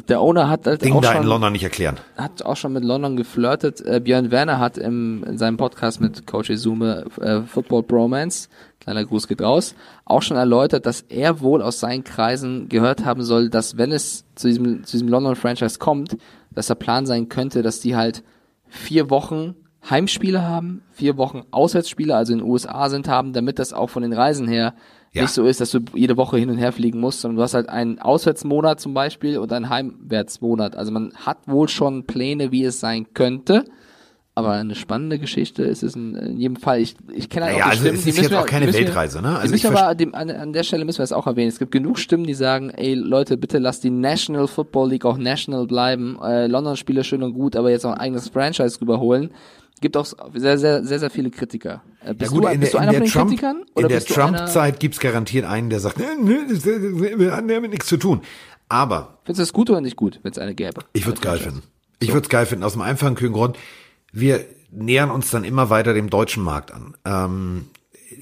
Der 0.09 0.21
Owner 0.21 0.49
hat 0.49 0.67
halt 0.67 0.85
Ding 0.85 0.95
auch 0.95 1.01
da 1.01 1.13
schon, 1.13 1.23
in 1.23 1.29
London 1.29 1.53
nicht 1.53 1.65
erklären. 1.65 1.99
hat 2.17 2.43
auch 2.43 2.57
schon 2.57 2.73
mit 2.73 2.85
London 2.85 3.17
geflirtet. 3.17 3.81
Äh, 3.81 3.99
Björn 3.99 4.31
Werner 4.31 4.61
hat 4.61 4.79
im, 4.79 5.25
in 5.25 5.37
seinem 5.37 5.57
Podcast 5.57 6.01
mit 6.01 6.29
Coach 6.29 6.49
Izume 6.49 7.07
äh, 7.21 7.41
Football 7.43 7.83
Bromance, 7.83 8.49
kleiner 8.79 9.05
Gruß 9.05 9.27
geht 9.27 9.43
raus, 9.43 9.75
auch 10.05 10.23
schon 10.23 10.37
erläutert, 10.37 10.87
dass 10.87 11.01
er 11.01 11.41
wohl 11.41 11.61
aus 11.61 11.81
seinen 11.81 12.05
Kreisen 12.05 12.69
gehört 12.69 13.05
haben 13.05 13.25
soll, 13.25 13.51
dass 13.51 13.79
wenn 13.79 13.91
es 13.91 14.25
zu 14.37 14.47
diesem, 14.47 14.85
zu 14.85 14.93
diesem 14.93 15.09
London 15.09 15.35
Franchise 15.35 15.81
kommt, 15.81 16.17
dass 16.53 16.69
der 16.69 16.77
Plan 16.77 17.05
sein 17.05 17.29
könnte, 17.29 17.63
dass 17.63 17.81
die 17.81 17.97
halt 17.97 18.23
vier 18.69 19.11
Wochen 19.11 19.57
Heimspiele 19.89 20.43
haben, 20.43 20.83
vier 20.93 21.17
Wochen 21.17 21.43
Auswärtsspiele, 21.51 22.15
also 22.15 22.33
in 22.33 22.39
den 22.39 22.49
USA 22.49 22.89
sind 22.91 23.09
haben, 23.09 23.33
damit 23.33 23.59
das 23.59 23.73
auch 23.73 23.91
von 23.91 24.03
den 24.03 24.13
Reisen 24.13 24.47
her 24.47 24.75
Ja. 25.13 25.23
nicht 25.23 25.33
so 25.33 25.45
ist, 25.45 25.61
dass 25.61 25.71
du 25.71 25.81
jede 25.95 26.17
Woche 26.17 26.39
hin 26.39 26.51
und 26.51 26.59
her 26.59 26.73
fliegen 26.73 27.01
musst, 27.01 27.21
sondern 27.21 27.37
du 27.39 27.43
hast 27.43 27.55
halt 27.55 27.69
einen 27.69 27.99
Auswärtsmonat 27.99 28.81
zum 28.81 28.95
Beispiel 28.95 29.39
und 29.39 29.53
einen 29.53 29.69
Heimwärtsmonat. 29.69 30.77
Also 30.77 30.93
man 30.93 31.13
hat 31.15 31.39
wohl 31.47 31.69
schon 31.69 32.05
Pläne, 32.07 32.53
wie 32.53 32.65
es 32.65 32.79
sein 32.81 33.07
könnte. 33.15 33.65
Aber 34.37 34.53
eine 34.53 34.77
spannende 34.77 35.19
Geschichte 35.19 35.65
ist 35.65 35.83
es 35.83 35.97
in, 35.97 36.15
in 36.15 36.39
jedem 36.39 36.57
Fall. 36.57 36.81
Ich, 36.81 36.95
ich 37.13 37.29
kenne 37.29 37.47
halt 37.47 37.59
Ja, 37.59 37.65
auch 37.65 37.67
die 37.67 37.71
also 37.73 37.83
Stimmen, 37.83 37.99
es 37.99 38.05
die 38.05 38.11
ist 38.11 38.17
müssen 38.19 38.33
jetzt 38.33 38.41
auch 38.41 38.47
keine 38.47 38.67
die 38.69 38.73
Weltreise, 38.73 39.21
ne? 39.21 39.29
die 39.29 39.37
Also 39.37 39.55
ich 39.55 39.67
aber 39.67 39.89
an, 39.89 39.99
dem, 39.99 40.15
an, 40.15 40.31
an 40.31 40.53
der 40.53 40.63
Stelle 40.63 40.85
müssen 40.85 40.99
wir 40.99 41.05
es 41.05 41.13
auch 41.13 41.27
erwähnen. 41.27 41.49
Es 41.49 41.59
gibt 41.59 41.73
genug 41.73 41.99
Stimmen, 41.99 42.25
die 42.25 42.35
sagen, 42.35 42.71
ey 42.71 42.95
Leute, 42.95 43.37
bitte 43.37 43.59
lasst 43.59 43.83
die 43.83 43.91
National 43.91 44.47
Football 44.47 44.91
League 44.91 45.05
auch 45.05 45.19
national 45.19 45.67
bleiben. 45.67 46.19
Äh, 46.23 46.47
London-Spiele 46.47 47.03
schön 47.03 47.25
und 47.25 47.35
gut, 47.35 47.57
aber 47.57 47.71
jetzt 47.71 47.85
auch 47.85 47.93
ein 47.93 47.99
eigenes 47.99 48.29
Franchise 48.29 48.81
rüberholen. 48.81 49.31
Gibt 49.81 49.97
auch 49.97 50.07
sehr, 50.35 50.59
sehr, 50.59 50.85
sehr, 50.85 50.99
sehr 50.99 51.11
viele 51.11 51.31
Kritiker. 51.31 51.83
Äh, 52.05 52.15
bist 52.15 52.33
du, 52.33 52.41
bist 52.41 52.75
du 52.75 52.79
einer 52.79 52.93
von 52.93 53.03
den 53.03 53.11
Trump, 53.11 53.31
Kritikern? 53.31 53.65
in 53.77 53.89
der 53.89 54.05
Trump-Zeit 54.05 54.79
gibt's 54.79 55.01
garantiert 55.01 55.47
einen, 55.47 55.71
der 55.71 55.81
sagt, 55.81 55.99
"Nö, 55.99 56.05
nö, 56.23 56.47
das 56.49 56.63
das 56.63 57.33
hat 57.33 57.51
damit 57.51 57.71
nichts 57.71 57.87
zu 57.87 57.97
tun. 57.97 58.21
Aber 58.69 59.19
Findest 59.25 59.39
du 59.39 59.43
das 59.43 59.53
gut 59.53 59.71
oder 59.71 59.81
nicht 59.81 59.97
gut, 59.97 60.21
wenn 60.23 60.33
es 60.33 60.39
eine 60.39 60.55
gäbe? 60.55 60.83
Ich 60.93 61.07
würde 61.07 61.17
es 61.17 61.23
geil 61.23 61.39
finden. 61.39 61.63
Ich 61.99 62.13
würde 62.13 62.25
es 62.25 62.29
geil 62.29 62.47
finden, 62.47 62.65
aus 62.65 62.73
dem 62.73 62.83
einfachen 62.83 63.15
Grund. 63.15 63.59
Wir 64.13 64.45
nähern 64.71 65.11
uns 65.11 65.31
dann 65.31 65.45
immer 65.45 65.71
weiter 65.71 65.95
dem 65.95 66.11
deutschen 66.11 66.43
Markt 66.43 66.73
an. 66.73 66.95
Ähm, 67.05 67.67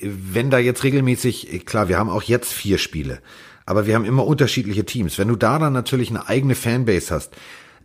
wenn 0.01 0.51
da 0.51 0.59
jetzt 0.59 0.85
regelmäßig, 0.85 1.66
klar, 1.66 1.88
wir 1.88 1.99
haben 1.99 2.09
auch 2.09 2.23
jetzt 2.23 2.53
vier 2.53 2.79
Spiele, 2.79 3.21
aber 3.66 3.87
wir 3.87 3.94
haben 3.94 4.05
immer 4.05 4.27
unterschiedliche 4.27 4.85
Teams. 4.85 5.18
Wenn 5.18 5.29
du 5.29 5.37
da 5.37 5.59
dann 5.59 5.73
natürlich 5.73 6.11
eine 6.11 6.29
eigene 6.29 6.55
Fanbase 6.55 7.14
hast, 7.14 7.35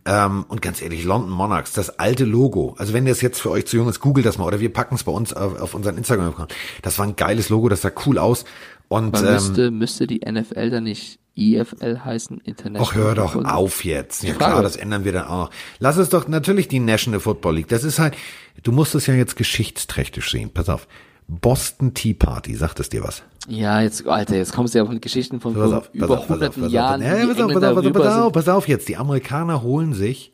ähm, 0.06 0.44
und 0.48 0.60
ganz 0.60 0.82
ehrlich, 0.82 1.04
London 1.04 1.30
Monarchs, 1.30 1.72
das 1.72 1.98
alte 1.98 2.24
Logo. 2.24 2.74
Also 2.78 2.92
wenn 2.92 3.06
das 3.06 3.20
jetzt 3.20 3.40
für 3.40 3.50
euch 3.50 3.66
zu 3.66 3.76
jung 3.76 3.88
ist, 3.88 4.00
googelt 4.00 4.26
das 4.26 4.38
mal 4.38 4.44
oder 4.44 4.60
wir 4.60 4.72
packen 4.72 4.94
es 4.94 5.04
bei 5.04 5.12
uns 5.12 5.32
auf, 5.32 5.60
auf 5.60 5.74
unseren 5.74 5.96
Instagram-Account. 5.96 6.54
Das 6.82 6.98
war 6.98 7.06
ein 7.06 7.16
geiles 7.16 7.48
Logo, 7.48 7.68
das 7.68 7.82
sah 7.82 7.90
cool 8.06 8.18
aus. 8.18 8.44
Und 8.88 9.12
Man 9.12 9.24
ähm, 9.24 9.32
müsste, 9.32 9.70
müsste 9.70 10.06
die 10.06 10.20
NFL 10.20 10.70
dann 10.70 10.84
nicht 10.84 11.18
IFL 11.36 12.00
heißen, 12.04 12.38
International. 12.44 12.88
Ach, 12.88 12.94
hör 12.94 13.14
doch 13.14 13.32
Football 13.32 13.52
auf 13.52 13.84
jetzt. 13.84 14.22
Ja 14.22 14.34
klar, 14.34 14.62
das 14.62 14.76
ändern 14.76 15.04
wir 15.04 15.12
dann 15.12 15.26
auch 15.26 15.44
noch. 15.44 15.50
Lass 15.78 15.96
es 15.96 16.10
doch 16.10 16.28
natürlich 16.28 16.68
die 16.68 16.80
National 16.80 17.20
Football 17.20 17.56
League. 17.56 17.68
Das 17.68 17.82
ist 17.82 17.98
halt, 17.98 18.14
du 18.62 18.72
musst 18.72 18.94
es 18.94 19.06
ja 19.06 19.14
jetzt 19.14 19.36
geschichtsträchtig 19.36 20.24
sehen. 20.24 20.50
Pass 20.52 20.68
auf. 20.68 20.86
Boston 21.26 21.94
Tea 21.94 22.14
Party, 22.14 22.54
sagt 22.54 22.80
es 22.80 22.88
dir 22.88 23.02
was? 23.02 23.22
Ja, 23.48 23.80
jetzt, 23.80 24.06
Alter, 24.06 24.36
jetzt 24.36 24.52
kommst 24.52 24.74
du 24.74 24.78
ja 24.78 24.86
von 24.86 25.00
Geschichten 25.00 25.40
von 25.40 25.54
Pass 25.54 25.68
vor 25.70 25.78
auf, 25.78 25.84
pass 25.92 25.94
über 25.94 26.18
auf, 26.18 26.28
hunderten 26.28 26.64
auf. 26.64 26.70
Jahren, 26.70 27.02
Ja, 27.02 27.26
pass 27.26 27.40
auf, 27.40 27.52
pass 27.52 27.62
auf, 27.62 27.92
pass 27.92 28.16
auf, 28.18 28.32
pass 28.32 28.48
auf, 28.48 28.68
jetzt. 28.68 28.88
Die 28.88 28.96
Amerikaner 28.96 29.62
holen 29.62 29.92
sich 29.94 30.32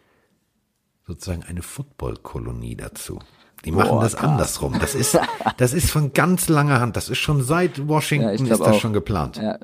sozusagen 1.07 1.43
eine 1.43 1.63
Footballkolonie 1.63 2.77
dazu. 2.77 3.19
Die 3.65 3.73
machen 3.73 3.91
Boah, 3.91 4.03
das 4.03 4.17
krass. 4.17 4.29
andersrum. 4.31 4.77
Das 4.81 4.95
ist, 4.95 5.19
das 5.59 5.73
ist 5.75 5.91
von 5.91 6.13
ganz 6.13 6.49
langer 6.49 6.81
Hand. 6.81 6.97
Das 6.97 7.09
ist 7.09 7.19
schon 7.19 7.43
seit 7.43 7.79
Ja, 7.79 7.89
Washington 7.89 8.37
glaub 8.45 8.51
ist 8.61 8.61
das 8.61 8.77
auch. 8.77 8.81
schon 8.81 8.93
geplant. 8.93 9.37
Ja. 9.37 9.59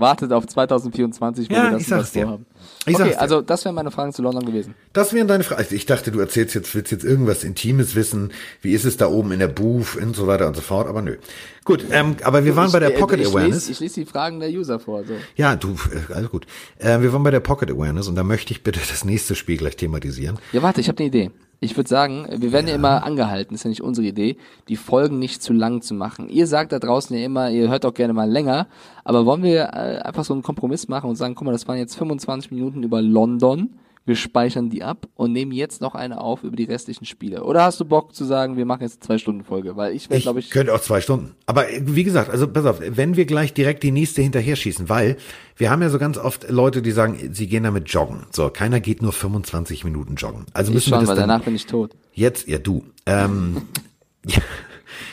Wartet 0.00 0.32
auf 0.32 0.46
2024, 0.46 1.50
wo 1.50 1.54
Ja, 1.54 1.64
wir 1.64 1.70
das 1.72 1.82
ich 1.82 1.88
das 1.88 1.98
sag's 1.98 2.12
dir. 2.12 2.22
vorhaben. 2.22 2.46
Ich 2.86 2.94
okay, 2.94 3.10
dir. 3.10 3.20
also 3.20 3.40
das 3.42 3.64
wären 3.64 3.74
meine 3.74 3.90
Fragen 3.90 4.12
zu 4.12 4.22
London 4.22 4.44
gewesen. 4.46 4.74
Das 4.92 5.12
wären 5.12 5.26
deine 5.28 5.44
Fragen. 5.44 5.60
Also 5.62 5.74
ich 5.74 5.86
dachte, 5.86 6.10
du 6.12 6.20
erzählst 6.20 6.54
jetzt, 6.54 6.74
willst 6.74 6.92
jetzt 6.92 7.04
irgendwas 7.04 7.44
Intimes 7.44 7.94
wissen. 7.94 8.32
Wie 8.62 8.72
ist 8.72 8.84
es 8.84 8.96
da 8.96 9.08
oben 9.08 9.32
in 9.32 9.38
der 9.40 9.48
Booth 9.48 9.96
und 9.96 10.14
so 10.16 10.26
weiter 10.26 10.46
und 10.46 10.54
so 10.56 10.62
fort. 10.62 10.86
Aber 10.86 11.02
nö. 11.02 11.16
Gut, 11.64 11.84
ähm, 11.90 12.16
aber 12.22 12.44
wir 12.44 12.56
waren 12.56 12.72
bei 12.72 12.78
der 12.80 12.92
Ich- 12.94 12.98
Pocket 12.98 13.20
ich 13.20 13.26
Awareness. 13.28 13.54
Lese, 13.68 13.72
ich 13.72 13.80
lese 13.80 13.94
die 14.00 14.06
Fragen 14.06 14.40
der 14.40 14.50
User 14.50 14.78
vor. 14.78 15.04
So. 15.04 15.14
Ja, 15.36 15.56
du, 15.56 15.76
alles 16.14 16.30
gut. 16.30 16.46
Äh, 16.78 17.00
wir 17.00 17.12
waren 17.12 17.22
bei 17.24 17.30
der 17.30 17.40
Pocket 17.40 17.70
Awareness 17.70 18.08
und 18.08 18.14
da 18.14 18.22
möchte 18.24 18.52
ich 18.52 18.62
bitte 18.62 18.80
das 18.88 19.04
nächste 19.04 19.34
Spiel 19.34 19.56
gleich 19.58 19.76
thematisieren. 19.76 20.38
Ja, 20.52 20.62
warte, 20.62 20.80
ich 20.80 20.88
habe 20.88 20.98
eine 20.98 21.08
Idee. 21.08 21.30
Ich 21.60 21.76
würde 21.76 21.88
sagen, 21.88 22.26
wir 22.30 22.52
werden 22.52 22.68
ja. 22.68 22.74
immer 22.74 23.04
angehalten, 23.04 23.54
ist 23.54 23.64
ja 23.64 23.70
nicht 23.70 23.82
unsere 23.82 24.06
Idee, 24.06 24.36
die 24.68 24.76
Folgen 24.76 25.18
nicht 25.18 25.42
zu 25.42 25.52
lang 25.52 25.82
zu 25.82 25.92
machen. 25.92 26.28
Ihr 26.28 26.46
sagt 26.46 26.70
da 26.70 26.78
draußen 26.78 27.16
ja 27.16 27.24
immer, 27.24 27.50
ihr 27.50 27.68
hört 27.68 27.84
auch 27.84 27.94
gerne 27.94 28.12
mal 28.12 28.30
länger, 28.30 28.68
aber 29.02 29.26
wollen 29.26 29.42
wir 29.42 29.62
äh, 29.72 29.98
einfach 30.02 30.24
so 30.24 30.34
einen 30.34 30.42
Kompromiss 30.42 30.86
machen 30.86 31.10
und 31.10 31.16
sagen, 31.16 31.34
guck 31.34 31.46
mal, 31.46 31.52
das 31.52 31.66
waren 31.66 31.78
jetzt 31.78 31.96
25 31.96 32.52
Minuten 32.52 32.84
über 32.84 33.02
London, 33.02 33.70
wir 34.08 34.16
speichern 34.16 34.70
die 34.70 34.82
ab 34.82 35.06
und 35.14 35.32
nehmen 35.32 35.52
jetzt 35.52 35.80
noch 35.80 35.94
eine 35.94 36.20
auf 36.20 36.42
über 36.42 36.56
die 36.56 36.64
restlichen 36.64 37.04
Spiele. 37.04 37.44
Oder 37.44 37.62
hast 37.62 37.78
du 37.78 37.84
Bock 37.84 38.14
zu 38.14 38.24
sagen, 38.24 38.56
wir 38.56 38.64
machen 38.64 38.82
jetzt 38.82 38.94
eine 38.94 39.06
zwei 39.06 39.18
Stunden 39.18 39.44
Folge? 39.44 39.76
Weil 39.76 39.94
ich 39.94 40.10
Ich, 40.10 40.22
glaube 40.22 40.40
ich, 40.40 40.50
könnte 40.50 40.74
auch 40.74 40.80
zwei 40.80 41.00
Stunden. 41.00 41.34
Aber 41.46 41.70
äh, 41.70 41.82
wie 41.84 42.04
gesagt, 42.04 42.30
also 42.30 42.48
pass 42.48 42.64
auf, 42.64 42.80
wenn 42.80 43.16
wir 43.16 43.26
gleich 43.26 43.52
direkt 43.52 43.82
die 43.82 43.92
nächste 43.92 44.22
hinterher 44.22 44.56
schießen, 44.56 44.88
weil 44.88 45.18
wir 45.56 45.70
haben 45.70 45.82
ja 45.82 45.90
so 45.90 45.98
ganz 45.98 46.16
oft 46.18 46.50
Leute, 46.50 46.82
die 46.82 46.90
sagen, 46.90 47.30
sie 47.32 47.46
gehen 47.46 47.62
damit 47.62 47.88
joggen. 47.90 48.26
So, 48.32 48.48
keiner 48.48 48.80
geht 48.80 49.02
nur 49.02 49.12
25 49.12 49.84
Minuten 49.84 50.14
joggen. 50.16 50.46
Also 50.54 50.70
ich 50.70 50.76
müssen 50.76 50.90
wir 50.90 50.96
schon, 50.96 51.00
das 51.00 51.08
weil 51.10 51.16
danach 51.16 51.42
bin 51.42 51.54
ich 51.54 51.66
tot. 51.66 51.94
jetzt, 52.14 52.48
ja 52.48 52.58
du. 52.58 52.84
Ähm, 53.04 53.62
ja, 54.26 54.40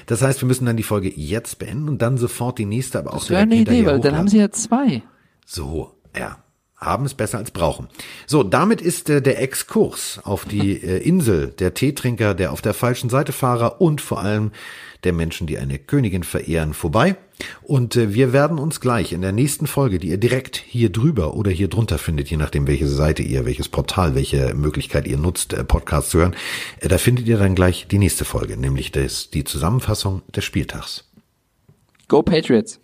das 0.05 0.21
heißt, 0.21 0.41
wir 0.41 0.47
müssen 0.47 0.65
dann 0.65 0.77
die 0.77 0.83
Folge 0.83 1.11
jetzt 1.13 1.59
beenden 1.59 1.89
und 1.89 2.01
dann 2.01 2.17
sofort 2.17 2.57
die 2.59 2.65
nächste, 2.65 2.99
aber 2.99 3.13
auch 3.13 3.19
Das 3.19 3.29
wäre 3.29 3.41
eine 3.41 3.55
direkt 3.55 3.71
Idee, 3.71 3.85
weil 3.85 3.99
dann 3.99 4.17
haben 4.17 4.29
sie 4.29 4.39
ja 4.39 4.49
zwei. 4.51 5.03
So, 5.45 5.91
ja. 6.17 6.37
Haben 6.85 7.05
es 7.05 7.13
besser 7.13 7.37
als 7.37 7.51
brauchen. 7.51 7.87
So, 8.27 8.43
damit 8.43 8.81
ist 8.81 9.09
äh, 9.09 9.21
der 9.21 9.41
Exkurs 9.41 10.19
auf 10.23 10.45
die 10.45 10.73
äh, 10.83 10.97
Insel 10.97 11.47
der 11.59 11.73
Teetrinker, 11.73 12.33
der 12.33 12.51
auf 12.51 12.61
der 12.61 12.73
falschen 12.73 13.09
Seite 13.09 13.31
Fahrer 13.31 13.81
und 13.81 14.01
vor 14.01 14.21
allem 14.21 14.51
der 15.03 15.13
Menschen, 15.13 15.47
die 15.47 15.57
eine 15.57 15.77
Königin 15.79 16.23
verehren, 16.23 16.73
vorbei. 16.73 17.15
Und 17.61 17.95
äh, 17.95 18.13
wir 18.13 18.33
werden 18.33 18.59
uns 18.59 18.79
gleich 18.81 19.13
in 19.13 19.21
der 19.21 19.31
nächsten 19.31 19.67
Folge, 19.67 19.99
die 19.99 20.09
ihr 20.09 20.17
direkt 20.17 20.57
hier 20.57 20.91
drüber 20.91 21.35
oder 21.35 21.51
hier 21.51 21.67
drunter 21.67 21.97
findet, 21.97 22.29
je 22.29 22.37
nachdem 22.37 22.67
welche 22.67 22.87
Seite 22.87 23.23
ihr, 23.23 23.45
welches 23.45 23.69
Portal, 23.69 24.15
welche 24.15 24.53
Möglichkeit 24.55 25.07
ihr 25.07 25.17
nutzt, 25.17 25.53
äh, 25.53 25.63
Podcast 25.63 26.09
zu 26.09 26.19
hören, 26.19 26.35
äh, 26.79 26.87
da 26.87 26.97
findet 26.97 27.27
ihr 27.27 27.37
dann 27.37 27.55
gleich 27.55 27.87
die 27.87 27.99
nächste 27.99 28.25
Folge, 28.25 28.57
nämlich 28.57 28.91
das, 28.91 29.29
die 29.29 29.43
Zusammenfassung 29.43 30.21
des 30.35 30.43
Spieltags. 30.43 31.09
Go 32.07 32.21
Patriots! 32.21 32.79